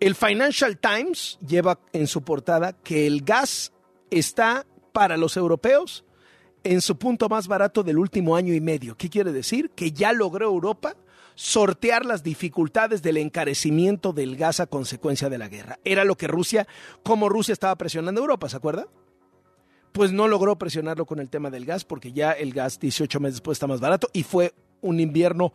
[0.00, 3.72] El Financial Times lleva en su portada que el gas
[4.10, 6.04] está para los europeos
[6.64, 8.96] en su punto más barato del último año y medio.
[8.96, 9.70] ¿Qué quiere decir?
[9.70, 10.96] Que ya logró Europa
[11.34, 15.78] sortear las dificultades del encarecimiento del gas a consecuencia de la guerra.
[15.84, 16.66] Era lo que Rusia,
[17.02, 18.88] como Rusia estaba presionando a Europa, ¿se acuerda?
[19.92, 23.36] Pues no logró presionarlo con el tema del gas porque ya el gas 18 meses
[23.36, 25.52] después está más barato y fue un invierno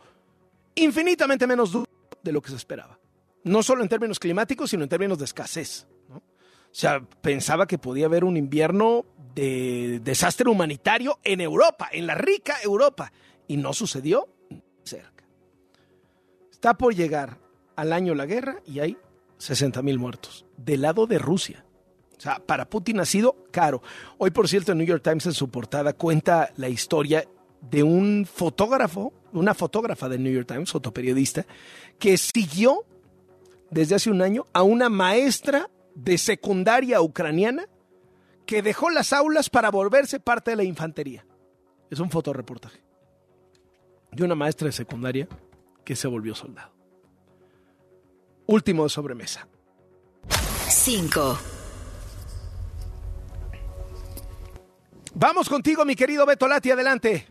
[0.76, 1.86] infinitamente menos duro
[2.22, 2.98] de lo que se esperaba.
[3.44, 5.86] No solo en términos climáticos, sino en términos de escasez.
[6.10, 12.14] O sea, pensaba que podía haber un invierno de desastre humanitario en Europa, en la
[12.14, 13.12] rica Europa,
[13.48, 14.28] y no sucedió
[14.84, 15.24] cerca.
[16.50, 17.38] Está por llegar
[17.76, 18.98] al año la guerra y hay
[19.38, 21.64] 60 mil muertos del lado de Rusia.
[22.16, 23.82] O sea, para Putin ha sido caro.
[24.18, 27.26] Hoy, por cierto, el New York Times en su portada cuenta la historia
[27.70, 31.46] de un fotógrafo, una fotógrafa del New York Times, fotoperiodista,
[31.98, 32.84] que siguió
[33.70, 37.66] desde hace un año a una maestra de secundaria ucraniana
[38.44, 41.26] que dejó las aulas para volverse parte de la infantería.
[41.90, 42.82] Es un fotoreportaje
[44.12, 45.28] de una maestra de secundaria
[45.84, 46.72] que se volvió soldado.
[48.46, 49.48] Último de sobremesa.
[50.68, 51.38] 5.
[55.14, 57.26] Vamos contigo, mi querido Beto Lati, adelante.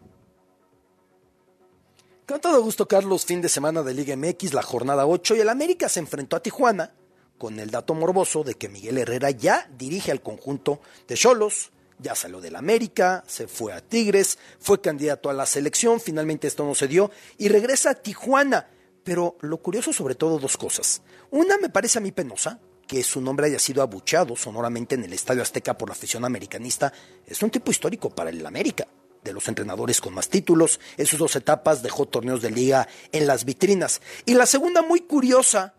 [2.28, 5.50] Con todo gusto, Carlos, fin de semana de Liga MX, la jornada 8, y el
[5.50, 6.96] América se enfrentó a Tijuana
[7.38, 12.16] con el dato morboso de que Miguel Herrera ya dirige al conjunto de Cholos, ya
[12.16, 16.74] salió del América, se fue a Tigres, fue candidato a la selección, finalmente esto no
[16.74, 18.72] se dio, y regresa a Tijuana.
[19.04, 21.04] Pero lo curioso sobre todo dos cosas.
[21.30, 25.14] Una me parece a mí penosa, que su nombre haya sido abucheado sonoramente en el
[25.14, 26.92] Estadio Azteca por la afición americanista,
[27.28, 28.88] es un tipo histórico para el América
[29.26, 30.80] de los entrenadores con más títulos.
[30.96, 34.02] En sus dos etapas dejó torneos de liga en las vitrinas.
[34.26, 35.74] Y la segunda, muy curiosa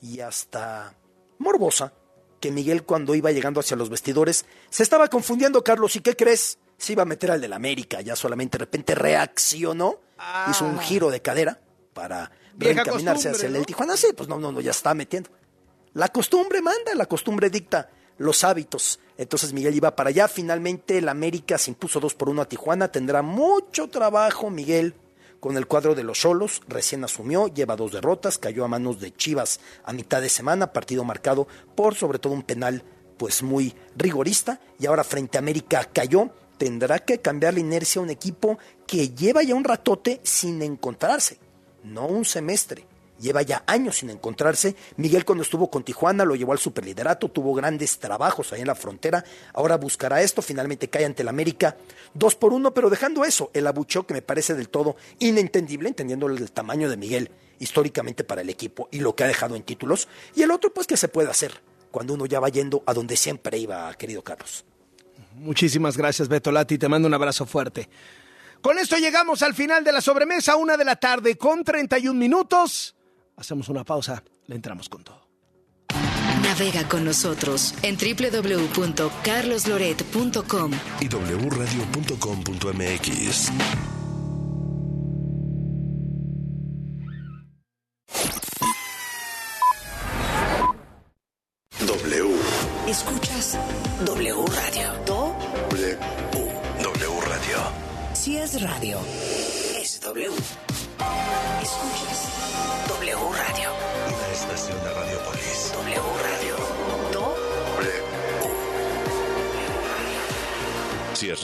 [0.00, 0.94] y hasta
[1.38, 1.92] morbosa,
[2.40, 5.96] que Miguel cuando iba llegando hacia los vestidores se estaba confundiendo, Carlos.
[5.96, 6.58] ¿Y qué crees?
[6.78, 10.00] Se iba a meter al del América, ya solamente de repente reaccionó,
[10.50, 11.60] hizo un giro de cadera
[11.92, 13.96] para reencaminarse hacia el Tijuana.
[13.96, 15.30] Sí, pues no, no, no, ya está metiendo.
[15.94, 18.98] La costumbre manda, la costumbre dicta los hábitos.
[19.16, 20.28] Entonces Miguel iba para allá.
[20.28, 22.90] Finalmente el América se impuso 2 por 1 a Tijuana.
[22.90, 24.94] Tendrá mucho trabajo Miguel
[25.40, 26.62] con el cuadro de los Cholos.
[26.68, 30.72] Recién asumió, lleva dos derrotas, cayó a manos de Chivas a mitad de semana.
[30.72, 32.82] Partido marcado por sobre todo un penal
[33.16, 34.60] pues muy rigorista.
[34.78, 36.30] Y ahora frente a América cayó.
[36.58, 41.38] Tendrá que cambiar la inercia a un equipo que lleva ya un ratote sin encontrarse,
[41.82, 42.86] no un semestre
[43.20, 44.76] lleva ya años sin encontrarse.
[44.96, 48.74] Miguel cuando estuvo con Tijuana lo llevó al superliderato, tuvo grandes trabajos ahí en la
[48.74, 51.76] frontera, ahora buscará esto, finalmente cae ante el América
[52.14, 56.26] dos por uno, pero dejando eso, el abucheo que me parece del todo inentendible, entendiendo
[56.26, 60.08] el tamaño de Miguel históricamente para el equipo y lo que ha dejado en títulos,
[60.34, 63.16] y el otro pues que se puede hacer cuando uno ya va yendo a donde
[63.16, 64.64] siempre iba, querido Carlos.
[65.34, 67.88] Muchísimas gracias, Beto Lati, te mando un abrazo fuerte.
[68.60, 72.94] Con esto llegamos al final de la sobremesa, una de la tarde con 31 minutos.
[73.36, 75.28] Hacemos una pausa, le entramos con todo.
[76.42, 83.93] Navega con nosotros en www.carlosloret.com y wradio.com.mx.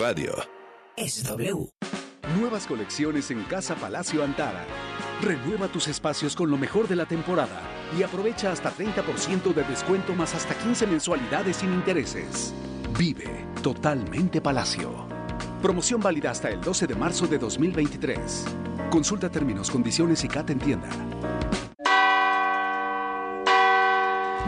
[0.00, 0.32] radio.
[0.96, 1.68] es W.
[2.38, 4.64] Nuevas colecciones en Casa Palacio Antara.
[5.20, 7.60] Renueva tus espacios con lo mejor de la temporada
[7.98, 12.54] y aprovecha hasta 30% de descuento más hasta 15 mensualidades sin intereses.
[12.98, 15.06] Vive totalmente Palacio.
[15.60, 18.46] Promoción válida hasta el 12 de marzo de 2023.
[18.90, 20.88] Consulta términos, condiciones y CAT en tienda.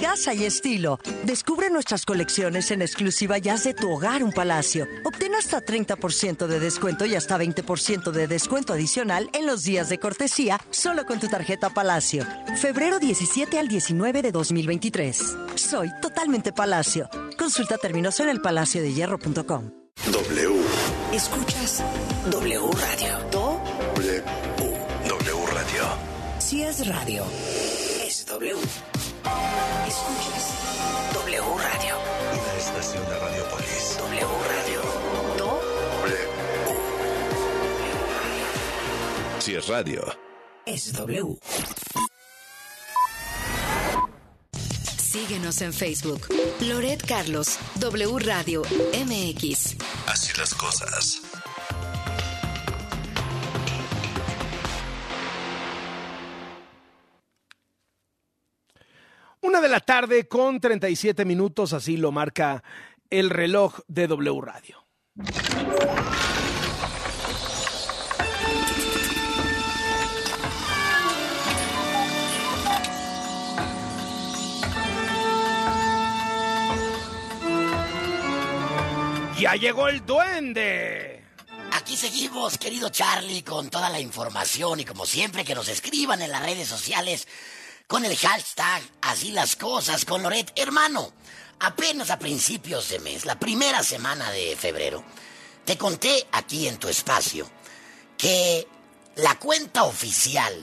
[0.00, 0.98] Casa y estilo.
[1.24, 4.88] Descubre nuestras colecciones en exclusiva Jazz de tu hogar, un palacio.
[5.04, 9.98] Obtén hasta 30% de descuento y hasta 20% de descuento adicional en los días de
[9.98, 12.26] cortesía solo con tu tarjeta Palacio.
[12.56, 15.36] Febrero 17 al 19 de 2023.
[15.56, 17.08] Soy totalmente Palacio.
[17.38, 19.70] Consulta términos en elpalaciodehierro.com.
[20.10, 20.62] W.
[21.12, 21.82] Escuchas
[22.30, 23.18] W Radio.
[23.30, 23.60] Do.
[23.94, 24.22] W.
[25.06, 25.84] W Radio.
[26.38, 27.24] Si es radio,
[28.04, 28.56] es W.
[29.86, 30.54] Escuchas
[31.14, 31.96] W Radio.
[32.32, 33.96] Una estación de Radiopolis.
[33.98, 34.80] W Radio.
[35.38, 35.60] Do.
[36.02, 36.18] W.
[39.40, 40.16] Si es radio.
[40.66, 41.38] Es W.
[44.96, 46.28] Síguenos en Facebook.
[46.60, 49.76] Loret Carlos, W Radio MX.
[50.06, 51.20] Así las cosas.
[59.72, 62.62] La tarde con 37 minutos, así lo marca
[63.08, 64.84] el reloj de W Radio.
[79.40, 81.24] Ya llegó el duende.
[81.72, 86.30] Aquí seguimos, querido Charlie, con toda la información y como siempre que nos escriban en
[86.30, 87.26] las redes sociales
[87.92, 90.50] con el hashtag Así las cosas con Loret.
[90.56, 91.12] Hermano,
[91.60, 95.04] apenas a principios de mes, la primera semana de febrero,
[95.66, 97.46] te conté aquí en tu espacio
[98.16, 98.66] que
[99.16, 100.54] la cuenta oficial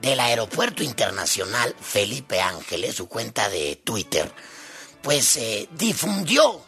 [0.00, 4.28] del Aeropuerto Internacional Felipe Ángeles, su cuenta de Twitter,
[5.00, 6.60] pues eh, difundió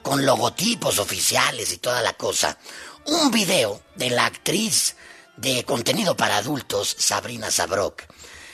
[0.00, 2.56] con logotipos oficiales y toda la cosa,
[3.06, 4.94] un video de la actriz
[5.36, 8.04] de contenido para adultos, Sabrina Sabrok,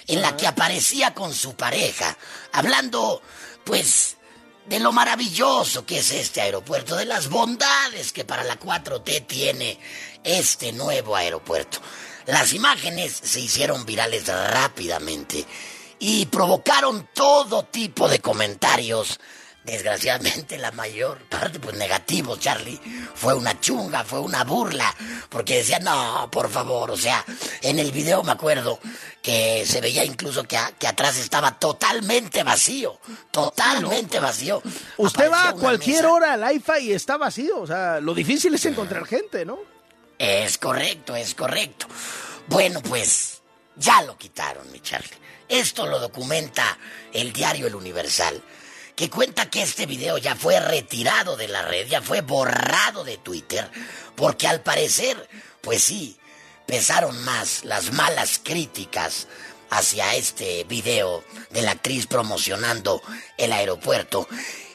[0.07, 2.17] en la que aparecía con su pareja,
[2.53, 3.23] hablando,
[3.65, 4.17] pues,
[4.67, 9.79] de lo maravilloso que es este aeropuerto, de las bondades que para la 4T tiene
[10.25, 11.79] este nuevo aeropuerto.
[12.27, 15.47] Las imágenes se hicieron virales rápidamente
[15.99, 19.21] y provocaron todo tipo de comentarios
[19.67, 22.81] desgraciadamente la mayor parte, pues negativo, Charlie.
[23.14, 24.95] Fue una chunga, fue una burla,
[25.29, 27.25] porque decía, no, por favor, o sea,
[27.61, 28.79] en el video me acuerdo
[29.21, 33.01] que se veía incluso que, que atrás estaba totalmente vacío,
[33.31, 34.62] totalmente vacío.
[34.97, 38.64] Usted va a cualquier hora al IFA y está vacío, o sea, lo difícil es
[38.67, 39.59] encontrar gente, ¿no?
[40.19, 41.87] Es correcto, es correcto.
[42.47, 43.43] Bueno, pues
[43.75, 45.19] ya lo quitaron, mi Charlie.
[45.49, 46.79] Esto lo documenta
[47.12, 48.43] el diario El Universal
[48.97, 53.18] que cuenta que este video ya fue retirado de la red, ya fue borrado de
[53.18, 53.70] Twitter,
[54.16, 55.28] porque al parecer,
[55.61, 56.16] pues sí,
[56.64, 59.28] pesaron más las malas críticas
[59.68, 63.03] hacia este video de la actriz promocionando
[63.36, 64.28] el aeropuerto.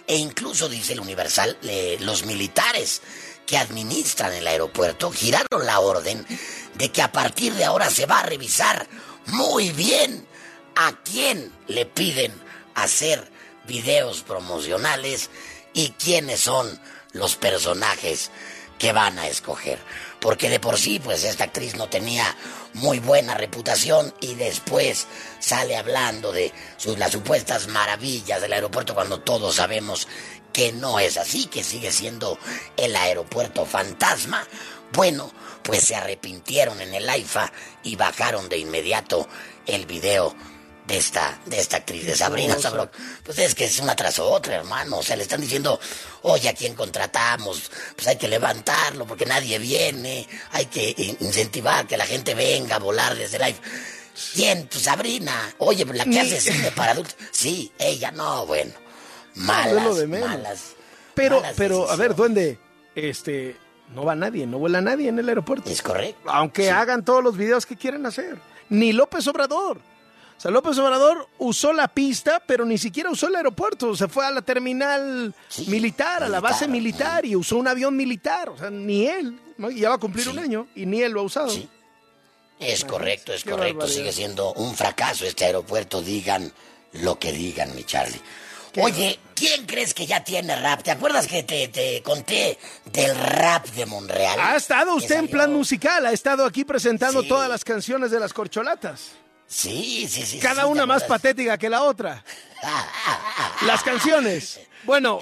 [0.05, 1.57] E incluso, dice el Universal,
[2.01, 3.01] los militares
[3.47, 6.26] que administran el aeropuerto giraron la orden
[6.76, 8.88] de que a partir de ahora se va a revisar
[9.26, 10.28] muy bien
[10.76, 12.32] a quién le piden
[12.76, 13.31] hacer
[13.66, 15.30] videos promocionales
[15.74, 16.80] y quiénes son
[17.14, 18.32] los personajes
[18.78, 19.80] que van a escoger.
[20.20, 22.36] Porque de por sí, pues esta actriz no tenía
[22.74, 25.07] muy buena reputación y después
[25.39, 26.51] sale hablando de
[26.97, 30.07] las supuestas maravillas del aeropuerto cuando todos sabemos
[30.53, 32.38] que no es así, que sigue siendo
[32.78, 34.45] el aeropuerto fantasma.
[34.93, 35.32] Bueno,
[35.64, 37.51] pues se arrepintieron en el AIFA
[37.84, 39.28] y bajaron de inmediato
[39.66, 40.36] el video
[40.88, 42.92] de esta, de esta actriz, de Sabrina Sabrok.
[43.24, 44.98] Pues es que es una tras otra, hermano.
[44.98, 45.80] O sea, le están diciendo,
[46.24, 47.72] oye, ¿a quién contratamos?
[47.96, 50.28] Pues hay que levantarlo porque nadie viene.
[50.52, 53.58] Hay que incentivar que la gente venga a volar desde live.
[54.34, 54.68] ¿Quién?
[54.68, 55.54] Pues Sabrina.
[55.60, 57.16] Oye, la que hace cine para adultos.
[57.32, 58.74] Sí, ella no, bueno.
[59.36, 60.76] Malas, malas.
[61.14, 62.60] Pero, pero, a ver, duende,
[62.96, 63.56] este,
[63.94, 65.70] no va nadie, no vuela nadie en el aeropuerto.
[65.70, 66.30] Es correcto.
[66.30, 68.38] Aunque hagan todos los videos que quieran hacer.
[68.70, 69.80] Ni López Obrador.
[70.42, 73.96] O sea, López Obrador usó la pista, pero ni siquiera usó el aeropuerto.
[73.96, 75.36] Se fue a la terminal
[75.68, 78.50] militar, a la base militar, y usó un avión militar.
[78.50, 79.39] O sea, ni él.
[79.76, 81.54] Ya va a cumplir un año y ni él lo ha usado.
[82.60, 83.88] Es correcto, es correcto.
[83.88, 86.02] Sigue siendo un fracaso este aeropuerto.
[86.02, 86.52] Digan
[86.94, 88.20] lo que digan, mi Charlie.
[88.82, 90.82] Oye, ¿quién crees que ya tiene rap?
[90.82, 94.39] ¿Te acuerdas que te, conté del rap de Monreal?
[94.39, 98.34] Ha estado usted en plan musical, ha estado aquí presentando todas las canciones de las
[98.34, 99.22] corcholatas.
[99.52, 100.39] Sí, sí, sí.
[100.39, 102.24] Cada una más patética que la otra.
[103.66, 104.62] Las canciones.
[104.86, 105.20] Bueno,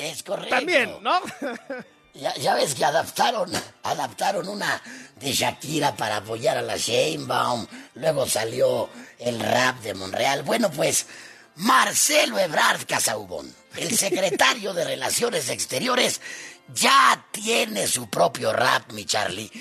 [0.50, 1.20] también, ¿no?
[2.14, 3.52] Ya, ves que adaptaron,
[3.84, 4.82] adaptaron una
[5.16, 7.66] de Shakira para apoyar a la Sheinbaum.
[7.96, 10.44] Luego salió el rap de Monreal.
[10.44, 11.08] Bueno, pues
[11.56, 16.22] Marcelo Ebrard Casaubón, el secretario de Relaciones Exteriores,
[16.74, 19.52] ya tiene su propio rap, mi Charlie.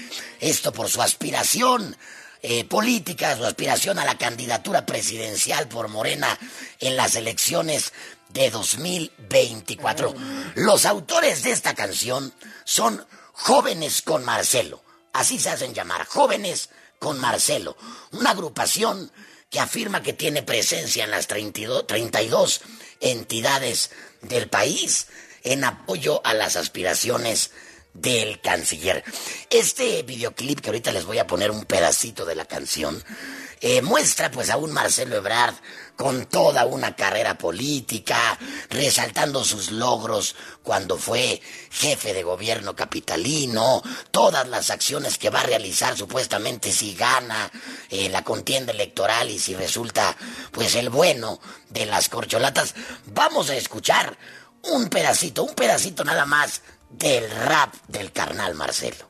[0.40, 1.96] Esto por su aspiración
[2.42, 6.38] eh, política, su aspiración a la candidatura presidencial por Morena
[6.80, 7.92] en las elecciones
[8.28, 10.14] de 2024.
[10.54, 12.32] Los autores de esta canción
[12.64, 14.82] son Jóvenes con Marcelo.
[15.12, 17.76] Así se hacen llamar, Jóvenes con Marcelo.
[18.12, 19.10] Una agrupación
[19.50, 22.60] que afirma que tiene presencia en las 32, 32
[23.00, 23.90] entidades
[24.22, 25.06] del país
[25.42, 27.50] en apoyo a las aspiraciones
[27.94, 29.04] del canciller.
[29.50, 33.02] Este videoclip que ahorita les voy a poner un pedacito de la canción
[33.60, 35.54] eh, muestra pues a un Marcelo Ebrard
[35.96, 38.38] con toda una carrera política,
[38.70, 43.82] resaltando sus logros cuando fue jefe de gobierno capitalino,
[44.12, 47.50] todas las acciones que va a realizar supuestamente si gana
[47.90, 50.16] eh, la contienda electoral y si resulta
[50.52, 52.76] pues el bueno de las corcholatas.
[53.06, 54.16] Vamos a escuchar
[54.62, 59.07] un pedacito, un pedacito nada más del rap del carnal Marcelo.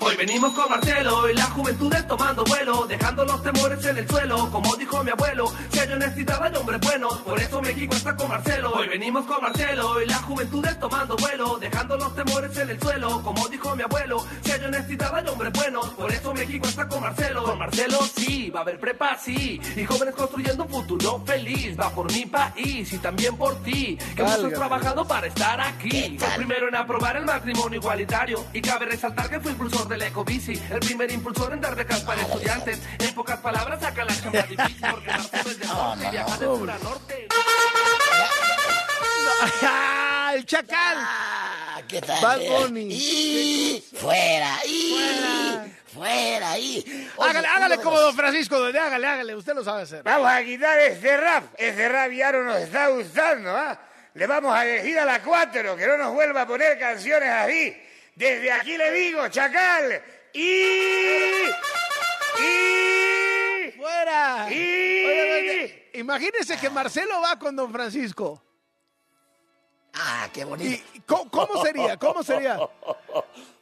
[0.00, 4.08] Hoy venimos con Marcelo y la juventud es tomando vuelo, dejando los temores en el
[4.08, 8.14] suelo, como dijo mi abuelo, si hay honestidad hay hombres buenos, por eso México está
[8.14, 8.72] con Marcelo.
[8.74, 12.80] Hoy venimos con Marcelo y la juventud es tomando vuelo, dejando los temores en el
[12.80, 16.86] suelo, como dijo mi abuelo, si hay honestidad hay hombres buenos, por eso México está
[16.86, 17.42] con Marcelo.
[17.42, 21.90] Con Marcelo sí, va a haber prepa sí, y jóvenes construyendo un futuro feliz, va
[21.90, 26.16] por mi país y también por ti, que hemos trabajado para estar aquí.
[26.18, 30.60] Fue primero en aprobar el matrimonio igualitario y cabe resaltar que fue impulsor del ecobici,
[30.70, 32.78] el primer impulsor en dar becas para estudiantes.
[32.98, 36.44] En pocas palabras, saca la chamba difícil porque Marcelo es de norte y viaja de
[36.44, 37.28] sur a norte.
[40.34, 40.96] ¡El chacal!
[40.98, 42.42] Ah, ¿Qué tal?
[42.76, 44.96] Y fuera, y
[45.86, 47.10] fuera, y.
[47.18, 50.02] Hágale, hágale como don Francisco, hágale, hágale, usted lo sabe hacer.
[50.02, 53.80] Vamos a quitar ese rap, ese rap ya no nos está gustando, ¿ah?
[54.14, 57.74] Le vamos a elegir a la cuatro, que no nos vuelva a poner canciones así.
[58.18, 60.02] Desde aquí le digo, Chacal,
[60.32, 60.62] y...
[63.76, 64.48] ¡Fuera!
[64.50, 65.90] Y...
[65.94, 68.42] imagínese que Marcelo va con don Francisco.
[69.94, 70.82] Ah, qué bonito.
[71.06, 71.96] ¿cómo, cómo sería?
[71.96, 72.56] ¿Cómo sería?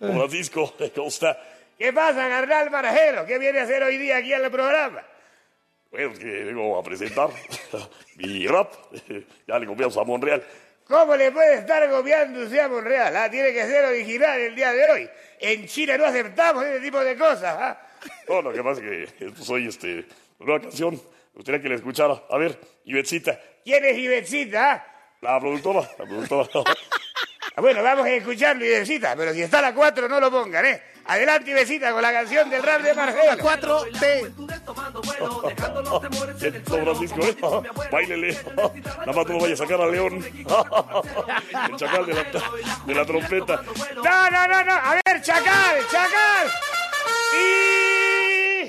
[0.01, 1.39] Don Francisco, ¿cómo está?
[1.79, 3.27] ¿Qué pasa, carnal Marcelo?
[3.27, 5.05] ¿Qué viene a hacer hoy día aquí en el programa?
[5.91, 7.29] Bueno, que vengo a presentar
[8.17, 8.73] mi rap.
[9.47, 10.43] Ya le copiamos a Monreal.
[10.89, 13.17] ¿Cómo le puede estar copiando usted a Monreal?
[13.17, 13.29] ah?
[13.31, 15.11] Tiene que ser original el día de hoy.
[15.41, 17.57] En Chile no aceptamos ese tipo de cosas.
[17.59, 17.81] ¿ah?
[18.29, 20.07] No, lo que pasa es que esto soy este,
[20.39, 20.95] una canción.
[20.95, 21.01] Me
[21.35, 22.23] gustaría que la escuchara.
[22.31, 23.39] A ver, Ibetzita.
[23.65, 24.73] ¿Quién es Ibetzita?
[24.73, 24.87] ah?
[25.23, 26.49] La productora, la productora.
[27.59, 30.67] Ah, Bueno, vamos a escucharlo, Ibetzita, pero si está a la 4 no lo pongan,
[30.67, 30.83] ¿eh?
[31.09, 33.25] Adelante, Ibetzita, con la canción del rap de Marcelo.
[33.27, 34.35] La 4T.
[36.65, 37.37] Don Francisco, ¿eh?
[37.91, 38.37] Báilele.
[38.57, 40.25] Nada más tú no vayas a sacar a León.
[40.25, 42.25] El chacal de la,
[42.87, 43.63] de la trompeta.
[43.97, 44.73] No, no, no, no.
[44.73, 46.49] A ver, Chacal, Chacal.
[47.35, 48.65] Y.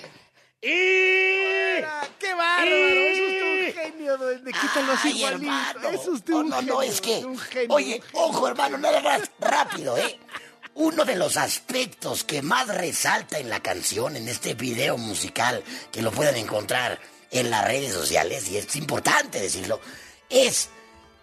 [0.62, 1.82] Y.
[2.20, 2.76] ¡Qué bárbaro!
[2.76, 4.52] Es usted un genio, duende.
[4.52, 5.90] Quítalo así Ay, hermano.
[5.90, 6.74] Es usted no, un no, genio.
[6.76, 7.26] no, es que.
[7.26, 10.20] un genio, Oye, ojo, hermano, nada más rápido, ¿eh?
[10.80, 16.04] Uno de los aspectos que más resalta en la canción, en este video musical, que
[16.04, 17.00] lo pueden encontrar
[17.32, 19.82] en las redes sociales, y es importante decirlo,
[20.30, 20.70] es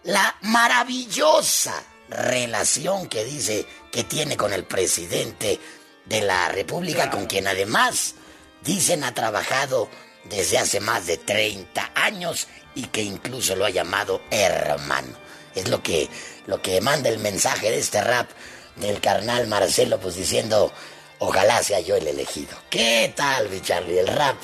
[0.03, 5.57] la maravillosa relación que dice que tiene con el presidente
[6.03, 8.15] de la República, con quien además
[8.61, 9.87] dicen ha trabajado
[10.25, 15.17] desde hace más de 30 años y que incluso lo ha llamado hermano.
[15.55, 16.09] Es lo que,
[16.45, 18.29] lo que manda el mensaje de este rap
[18.75, 20.71] del carnal Marcelo, pues diciendo,
[21.19, 22.57] ojalá sea yo el elegido.
[22.69, 23.99] ¿Qué tal, mi Charlie?
[23.99, 24.37] El rap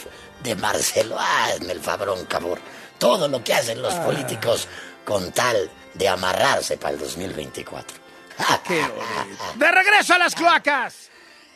[0.44, 2.60] de Marcelo, hazme el fabrón, cabor.
[2.98, 4.68] Todo lo que hacen los políticos
[5.06, 7.98] con tal de amarrarse para el 2024.
[8.68, 8.86] ¡Qué!
[9.56, 11.10] ¡De regreso a las cloacas!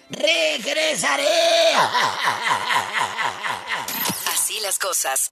[0.10, 1.74] ¡Regresaré!
[4.34, 5.32] Así las cosas.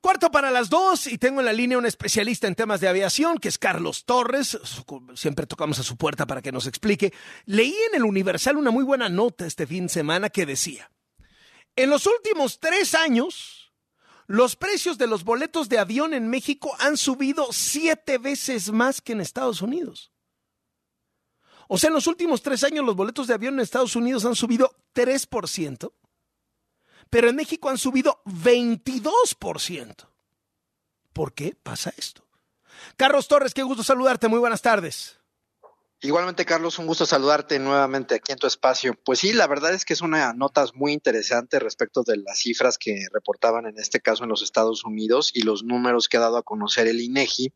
[0.00, 3.36] Cuarto para las dos y tengo en la línea un especialista en temas de aviación
[3.36, 4.58] que es Carlos Torres.
[5.14, 7.12] Siempre tocamos a su puerta para que nos explique.
[7.44, 10.90] Leí en el Universal una muy buena nota este fin de semana que decía,
[11.76, 13.72] en los últimos tres años,
[14.26, 19.12] los precios de los boletos de avión en México han subido siete veces más que
[19.12, 20.12] en Estados Unidos.
[21.68, 24.34] O sea, en los últimos tres años los boletos de avión en Estados Unidos han
[24.34, 25.92] subido 3%,
[27.10, 30.08] pero en México han subido 22%.
[31.12, 32.24] ¿Por qué pasa esto?
[32.96, 34.28] Carlos Torres, qué gusto saludarte.
[34.28, 35.19] Muy buenas tardes.
[36.02, 38.94] Igualmente, Carlos, un gusto saludarte nuevamente aquí en tu espacio.
[39.04, 42.78] Pues sí, la verdad es que es una nota muy interesante respecto de las cifras
[42.78, 46.38] que reportaban en este caso en los Estados Unidos y los números que ha dado
[46.38, 47.52] a conocer el INEGI.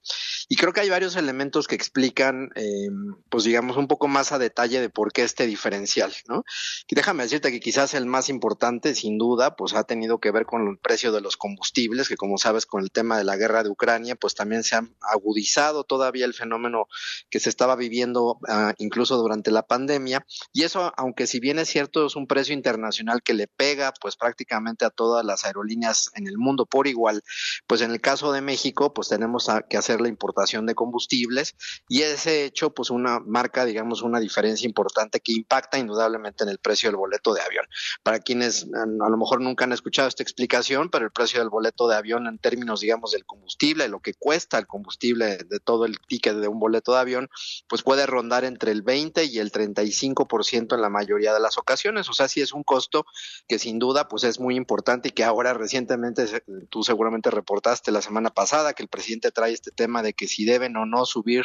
[0.51, 2.91] Y creo que hay varios elementos que explican, eh,
[3.31, 6.45] pues digamos, un poco más a detalle de por qué este diferencial, ¿no?
[6.91, 10.69] Déjame decirte que quizás el más importante, sin duda, pues ha tenido que ver con
[10.69, 13.71] el precio de los combustibles, que como sabes, con el tema de la guerra de
[13.71, 16.89] Ucrania, pues también se ha agudizado todavía el fenómeno
[17.31, 20.27] que se estaba viviendo ah, incluso durante la pandemia.
[20.53, 24.17] Y eso, aunque si bien es cierto, es un precio internacional que le pega pues
[24.17, 27.23] prácticamente a todas las aerolíneas en el mundo por igual,
[27.67, 31.57] pues en el caso de México, pues tenemos que hacer la importación de combustibles
[31.89, 36.59] y ese hecho, pues una marca, digamos, una diferencia importante que impacta indudablemente en el
[36.59, 37.67] precio del boleto de avión.
[38.03, 41.51] Para quienes ah, a lo mejor nunca han escuchado esta explicación, pero el precio del
[41.51, 45.85] boleto de avión en términos, digamos, del combustible, lo que cuesta el combustible de todo
[45.85, 47.29] el ticket de un boleto de avión,
[47.69, 52.09] pues puede rondar entre el 20 y el 35% en la mayoría de las ocasiones.
[52.09, 53.05] O sea, sí es un costo
[53.47, 58.03] que sin duda pues es muy importante y que ahora recientemente tú seguramente reportaste la
[58.03, 61.45] semana pasada que el presidente trae este tema de que si deben o no subir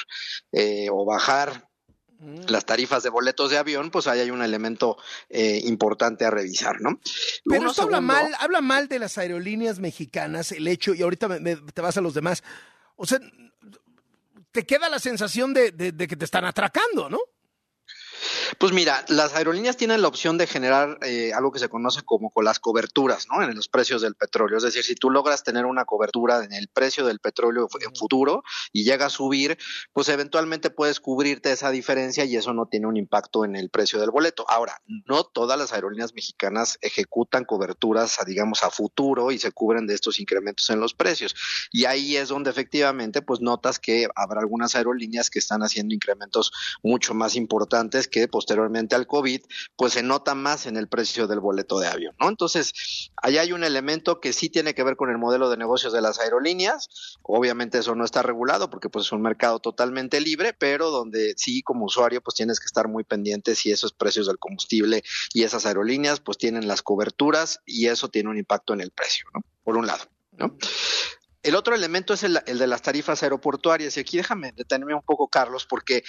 [0.52, 1.68] eh, o bajar
[2.50, 4.98] las tarifas de boletos de avión, pues ahí hay un elemento
[5.30, 7.00] eh, importante a revisar, ¿no?
[7.46, 11.30] Pero Uno esto habla mal, habla mal de las aerolíneas mexicanas, el hecho, y ahorita
[11.30, 12.44] me- me- te vas a los demás.
[12.98, 13.20] O sea,
[14.52, 17.20] te queda la sensación de, de- de que te están atracando, ¿no?
[18.58, 22.32] Pues mira, las aerolíneas tienen la opción de generar eh, algo que se conoce como
[22.32, 23.44] con las coberturas, ¿no?
[23.44, 24.58] En los precios del petróleo.
[24.58, 28.44] Es decir, si tú logras tener una cobertura en el precio del petróleo en futuro
[28.72, 29.58] y llega a subir,
[29.94, 34.00] pues eventualmente puedes cubrirte esa diferencia y eso no tiene un impacto en el precio
[34.00, 34.46] del boleto.
[34.50, 39.86] Ahora, no todas las aerolíneas mexicanas ejecutan coberturas, a, digamos, a futuro y se cubren
[39.86, 41.36] de estos incrementos en los precios.
[41.72, 46.52] Y ahí es donde efectivamente, pues notas que habrá algunas aerolíneas que están haciendo incrementos
[46.84, 49.42] mucho más importantes que posteriormente al COVID,
[49.76, 52.30] pues se nota más en el precio del boleto de avión, ¿no?
[52.30, 55.92] Entonces, ahí hay un elemento que sí tiene que ver con el modelo de negocios
[55.92, 56.88] de las aerolíneas.
[57.22, 61.62] Obviamente eso no está regulado porque pues es un mercado totalmente libre, pero donde sí
[61.64, 65.66] como usuario pues tienes que estar muy pendiente si esos precios del combustible y esas
[65.66, 69.42] aerolíneas pues tienen las coberturas y eso tiene un impacto en el precio, ¿no?
[69.66, 70.06] Por un lado,
[70.38, 70.56] ¿no?
[71.42, 73.96] El otro elemento es el, de las tarifas aeroportuarias.
[73.96, 76.04] Y aquí déjame detenerme un poco, Carlos, porque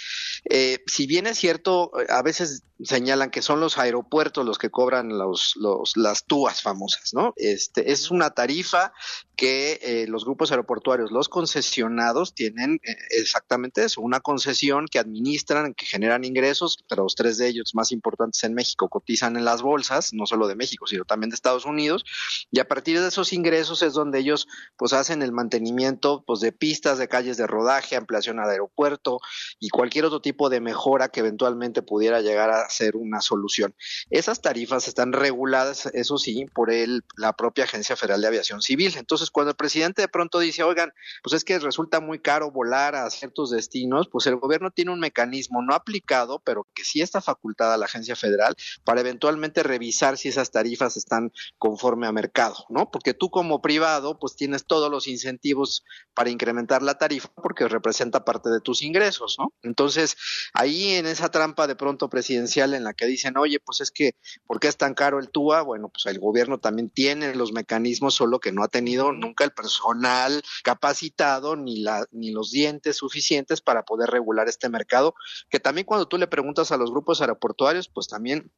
[0.49, 5.17] eh, si bien es cierto, a veces señalan que son los aeropuertos los que cobran
[5.17, 7.33] los, los, las túas famosas, ¿no?
[7.35, 8.93] Este, es una tarifa
[9.35, 15.73] que eh, los grupos aeroportuarios, los concesionados, tienen eh, exactamente eso, una concesión que administran,
[15.73, 19.61] que generan ingresos, pero los tres de ellos más importantes en México cotizan en las
[19.61, 22.03] bolsas, no solo de México, sino también de Estados Unidos,
[22.51, 26.51] y a partir de esos ingresos es donde ellos pues hacen el mantenimiento pues de
[26.51, 29.19] pistas, de calles de rodaje, ampliación al aeropuerto
[29.59, 33.75] y cualquier otro tipo de mejora que eventualmente pudiera llegar a ser una solución.
[34.09, 38.93] Esas tarifas están reguladas, eso sí, por el, la propia Agencia Federal de Aviación Civil.
[38.97, 40.91] Entonces, cuando el presidente de pronto dice, oigan,
[41.23, 44.99] pues es que resulta muy caro volar a ciertos destinos, pues el gobierno tiene un
[44.99, 50.29] mecanismo no aplicado, pero que sí está facultada la Agencia Federal para eventualmente revisar si
[50.29, 52.89] esas tarifas están conforme a mercado, ¿no?
[52.91, 55.83] Porque tú como privado, pues tienes todos los incentivos
[56.13, 59.53] para incrementar la tarifa porque representa parte de tus ingresos, ¿no?
[59.61, 60.17] Entonces,
[60.53, 64.15] ahí en esa trampa de pronto presidencial en la que dicen, oye, pues es que,
[64.47, 65.61] ¿por qué es tan caro el TUA?
[65.61, 69.51] Bueno, pues el gobierno también tiene los mecanismos, solo que no ha tenido nunca el
[69.51, 75.13] personal capacitado ni, la, ni los dientes suficientes para poder regular este mercado,
[75.49, 78.51] que también cuando tú le preguntas a los grupos aeroportuarios, pues también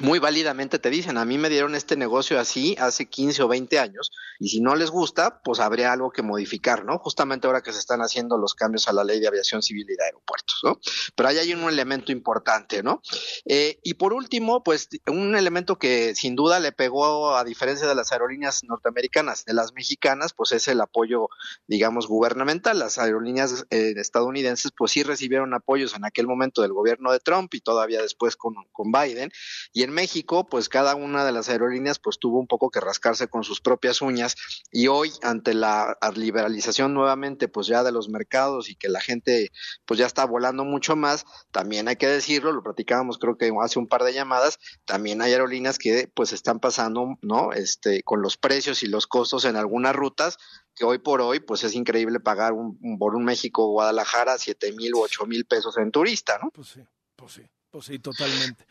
[0.00, 3.78] muy válidamente te dicen, a mí me dieron este negocio así hace 15 o 20
[3.78, 6.98] años y si no les gusta, pues habría algo que modificar, ¿no?
[6.98, 9.94] Justamente ahora que se están haciendo los cambios a la ley de aviación civil y
[9.94, 10.80] de aeropuertos, ¿no?
[11.14, 13.02] Pero ahí hay un elemento importante, ¿no?
[13.44, 17.94] Eh, y por último, pues un elemento que sin duda le pegó, a diferencia de
[17.94, 21.28] las aerolíneas norteamericanas, de las mexicanas, pues es el apoyo,
[21.68, 22.80] digamos, gubernamental.
[22.80, 27.54] Las aerolíneas eh, estadounidenses, pues sí recibieron apoyos en aquel momento del gobierno de Trump
[27.54, 29.30] y todavía después con, con Biden.
[29.72, 33.28] Y en México, pues cada una de las aerolíneas pues tuvo un poco que rascarse
[33.28, 34.36] con sus propias uñas
[34.72, 39.50] y hoy ante la liberalización nuevamente pues ya de los mercados y que la gente
[39.84, 43.78] pues ya está volando mucho más, también hay que decirlo, lo platicábamos creo que hace
[43.78, 47.52] un par de llamadas, también hay aerolíneas que pues están pasando, ¿no?
[47.52, 50.38] Este con los precios y los costos en algunas rutas
[50.74, 54.94] que hoy por hoy pues es increíble pagar un, por un México Guadalajara siete mil
[54.94, 56.50] u ocho mil pesos en turista, ¿no?
[56.50, 56.80] Pues sí,
[57.16, 58.66] pues sí, pues sí, totalmente.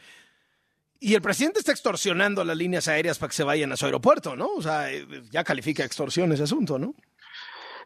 [1.06, 3.84] Y el presidente está extorsionando a las líneas aéreas para que se vayan a su
[3.84, 4.48] aeropuerto, ¿no?
[4.56, 6.96] O sea, eh, ya califica extorsión ese asunto, ¿no?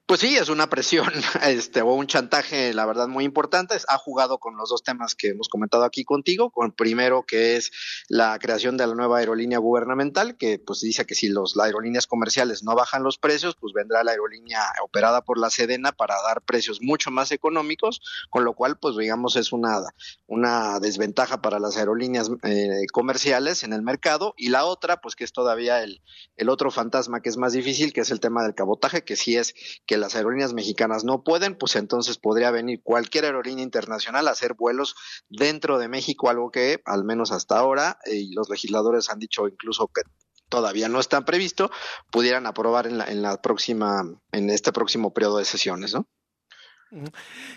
[0.08, 1.12] Pues sí, es una presión
[1.44, 3.76] este, o un chantaje, la verdad, muy importante.
[3.90, 7.74] Ha jugado con los dos temas que hemos comentado aquí contigo, con primero que es
[8.08, 12.08] la creación de la nueva aerolínea gubernamental, que pues dice que si los, las aerolíneas
[12.08, 16.42] comerciales no bajan los precios, pues vendrá la aerolínea operada por la Sedena para dar
[16.42, 18.00] precios mucho más económicos,
[18.30, 19.82] con lo cual, pues digamos, es una,
[20.26, 24.34] una desventaja para las aerolíneas eh, comerciales en el mercado.
[24.38, 26.02] Y la otra, pues que es todavía el,
[26.38, 29.36] el otro fantasma que es más difícil, que es el tema del cabotaje, que sí
[29.36, 29.54] es
[29.86, 34.54] que las aerolíneas mexicanas no pueden, pues entonces podría venir cualquier aerolínea internacional a hacer
[34.54, 34.96] vuelos
[35.30, 39.48] dentro de México, algo que al menos hasta ahora, eh, y los legisladores han dicho
[39.48, 40.02] incluso que
[40.50, 41.72] todavía no está previsto,
[42.12, 46.08] pudieran aprobar en la, en la próxima, en este próximo periodo de sesiones, ¿no?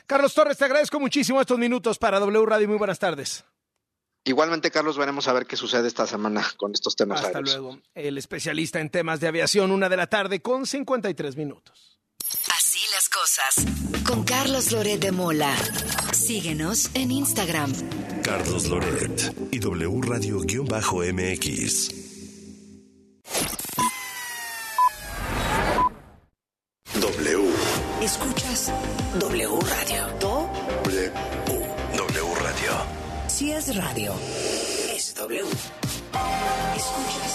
[0.06, 2.68] Carlos Torres, te agradezco muchísimo estos minutos para W Radio.
[2.68, 3.44] Muy buenas tardes.
[4.24, 7.24] Igualmente, Carlos, veremos a ver qué sucede esta semana con estos temas.
[7.24, 7.78] Hasta luego.
[7.94, 11.89] El especialista en temas de aviación, una de la tarde con 53 minutos.
[12.56, 13.64] Así las cosas.
[14.04, 15.54] Con Carlos Loret de Mola.
[16.12, 17.72] Síguenos en Instagram.
[18.22, 21.90] Carlos Loret y W Radio-MX.
[26.94, 27.50] W.
[28.02, 28.72] Escuchas
[29.18, 30.06] W Radio.
[30.20, 30.48] Do.
[30.84, 31.12] W.
[31.96, 32.72] W Radio.
[33.28, 34.12] Si es radio,
[34.94, 35.40] es W.
[36.76, 37.32] Escuchas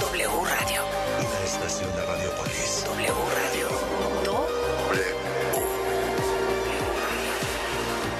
[0.00, 0.82] W Radio.
[1.18, 2.84] Una estación de Radiopolis.
[2.86, 3.57] W Radio.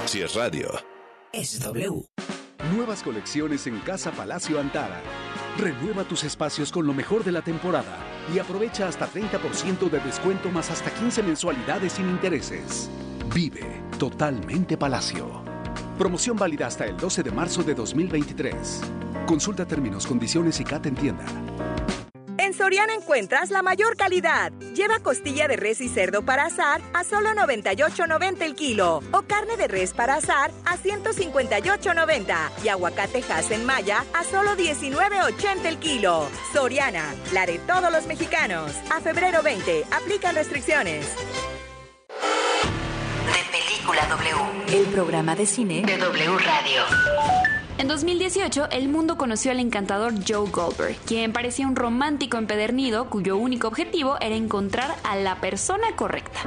[0.08, 0.70] Si es radio.
[1.34, 2.06] Es W.
[2.74, 5.02] Nuevas colecciones en Casa Palacio Antara.
[5.58, 7.98] Renueva tus espacios con lo mejor de la temporada
[8.34, 12.88] y aprovecha hasta 30% de descuento más hasta 15 mensualidades sin intereses.
[13.34, 15.42] Vive totalmente Palacio.
[15.98, 18.80] Promoción válida hasta el 12 de marzo de 2023.
[19.26, 21.26] Consulta términos, condiciones y CAT en tienda.
[22.48, 24.52] En Soriana encuentras la mayor calidad.
[24.74, 29.58] Lleva costilla de res y cerdo para asar a solo 98.90 el kilo o carne
[29.58, 36.26] de res para asar a 158.90 y aguacate en Maya a solo 19.80 el kilo.
[36.50, 38.72] Soriana, la de todos los mexicanos.
[38.90, 41.06] A febrero 20, aplican restricciones.
[43.26, 47.57] De Película W, el programa de cine de W Radio.
[47.78, 53.36] En 2018, el mundo conoció al encantador Joe Goldberg, quien parecía un romántico empedernido cuyo
[53.36, 56.40] único objetivo era encontrar a la persona correcta.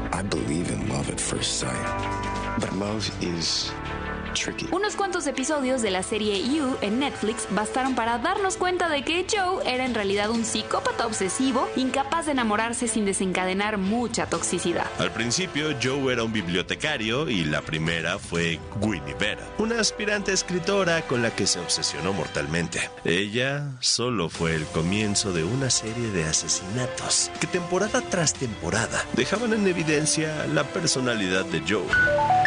[4.72, 9.26] Unos cuantos episodios de la serie You en Netflix bastaron para darnos cuenta de que
[9.30, 14.86] Joe era en realidad un psicópata obsesivo, incapaz de enamorarse sin desencadenar mucha toxicidad.
[15.00, 21.02] Al principio, Joe era un bibliotecario y la primera fue Winnie Vera, una aspirante escritora
[21.02, 22.90] con la que se obsesionó mortalmente.
[23.04, 29.54] Ella solo fue el comienzo de una serie de asesinatos que temporada tras temporada dejaban
[29.54, 32.41] en evidencia la personalidad de Joe.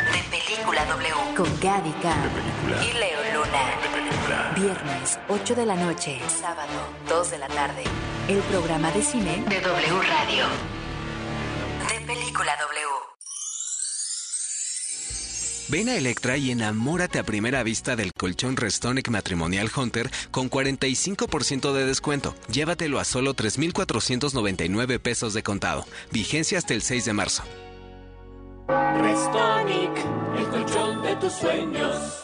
[0.85, 1.47] De película W con
[2.82, 4.55] y Leo Luna.
[4.55, 6.20] Viernes, 8 de la noche.
[6.28, 6.72] Sábado,
[7.09, 7.85] 2 de la tarde.
[8.28, 10.45] El programa de cine de W Radio.
[11.89, 12.85] De película W.
[15.68, 21.72] Ven a Electra y enamórate a primera vista del colchón Restonic Matrimonial Hunter con 45%
[21.72, 22.35] de descuento.
[22.53, 25.87] Llévatelo a solo 3,499 pesos de contado.
[26.12, 27.43] Vigencia hasta el 6 de marzo.
[28.68, 30.06] Restonic,
[30.38, 32.24] el colchón de tus sueños.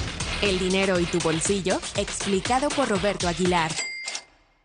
[0.41, 3.90] El dinero y tu bolsillo, explicado por Roberto Aguilar.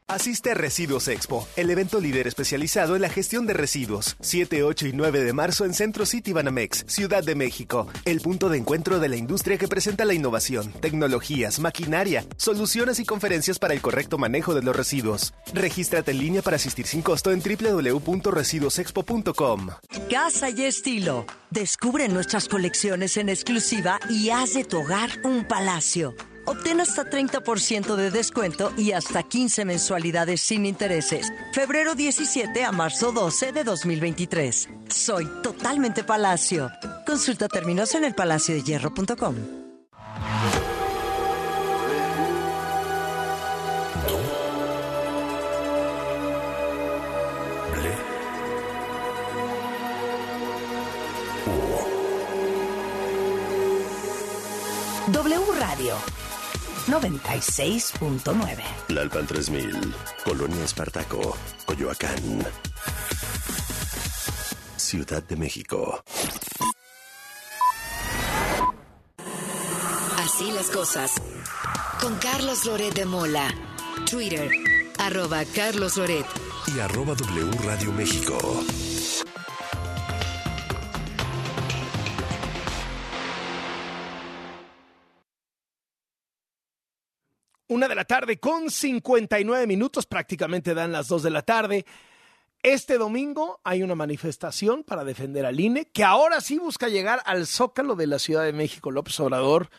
[0.09, 4.17] Asiste a Residuos Expo, el evento líder especializado en la gestión de residuos.
[4.21, 7.89] 7, 8 y 9 de marzo en Centro City Banamex, Ciudad de México.
[8.05, 13.05] El punto de encuentro de la industria que presenta la innovación, tecnologías, maquinaria, soluciones y
[13.05, 15.35] conferencias para el correcto manejo de los residuos.
[15.53, 19.71] Regístrate en línea para asistir sin costo en www.residuosexpo.com.
[20.09, 21.27] Casa y estilo.
[21.51, 26.15] Descubre nuestras colecciones en exclusiva y haz de tu hogar un palacio.
[26.47, 31.33] Obtén hasta 30% de descuento y hasta 15 mensualidades sin intereses.
[31.53, 34.69] Febrero 17 a marzo 12 de 2023.
[34.89, 36.71] Soy totalmente Palacio.
[37.05, 39.35] Consulta términos en elpalaciodehierro.com.
[55.09, 55.95] W Radio
[56.87, 58.63] 96.9.
[58.89, 62.47] Lalpan 3000, Colonia Espartaco, Coyoacán.
[64.77, 66.03] Ciudad de México.
[70.19, 71.11] Así las cosas.
[72.01, 73.53] Con Carlos Loret de Mola.
[74.09, 74.49] Twitter,
[74.99, 76.27] arroba Carlos Loret.
[76.75, 78.39] Y arroba W Radio México.
[87.97, 91.87] La tarde con 59 minutos, prácticamente dan las 2 de la tarde.
[92.63, 97.47] Este domingo hay una manifestación para defender al INE, que ahora sí busca llegar al
[97.47, 98.91] zócalo de la Ciudad de México.
[98.91, 99.71] López Obrador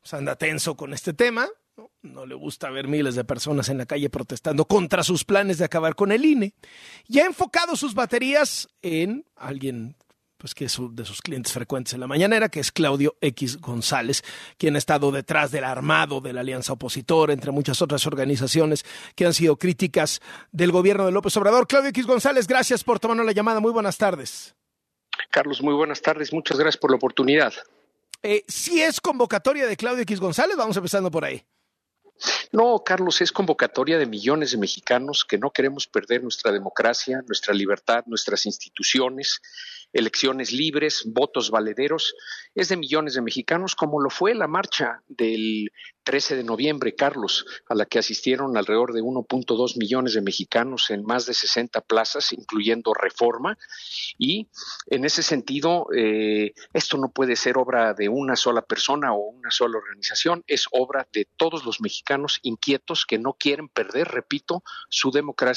[0.00, 1.48] pues, anda tenso con este tema.
[1.76, 1.90] ¿no?
[2.00, 5.66] no le gusta ver miles de personas en la calle protestando contra sus planes de
[5.66, 6.54] acabar con el INE.
[7.06, 9.96] Y ha enfocado sus baterías en alguien
[10.36, 14.22] pues que es de sus clientes frecuentes en la mañanera, que es Claudio X González,
[14.58, 18.84] quien ha estado detrás del armado de la Alianza Opositor, entre muchas otras organizaciones
[19.14, 20.20] que han sido críticas
[20.52, 21.66] del gobierno de López Obrador.
[21.66, 23.60] Claudio X González, gracias por tomarnos la llamada.
[23.60, 24.54] Muy buenas tardes.
[25.30, 26.32] Carlos, muy buenas tardes.
[26.32, 27.54] Muchas gracias por la oportunidad.
[28.22, 31.44] Eh, si es convocatoria de Claudio X González, vamos empezando por ahí.
[32.52, 37.52] No, Carlos, es convocatoria de millones de mexicanos que no queremos perder nuestra democracia, nuestra
[37.52, 39.40] libertad, nuestras instituciones,
[39.92, 42.14] elecciones libres, votos valederos.
[42.54, 45.70] Es de millones de mexicanos, como lo fue la marcha del
[46.04, 51.04] 13 de noviembre, Carlos, a la que asistieron alrededor de 1.2 millones de mexicanos en
[51.04, 53.58] más de 60 plazas, incluyendo reforma.
[54.16, 54.48] Y
[54.86, 59.50] en ese sentido, eh, esto no puede ser obra de una sola persona o una
[59.50, 65.10] sola organización, es obra de todos los mexicanos inquietos que no quieren perder, repito, su
[65.10, 65.56] democracia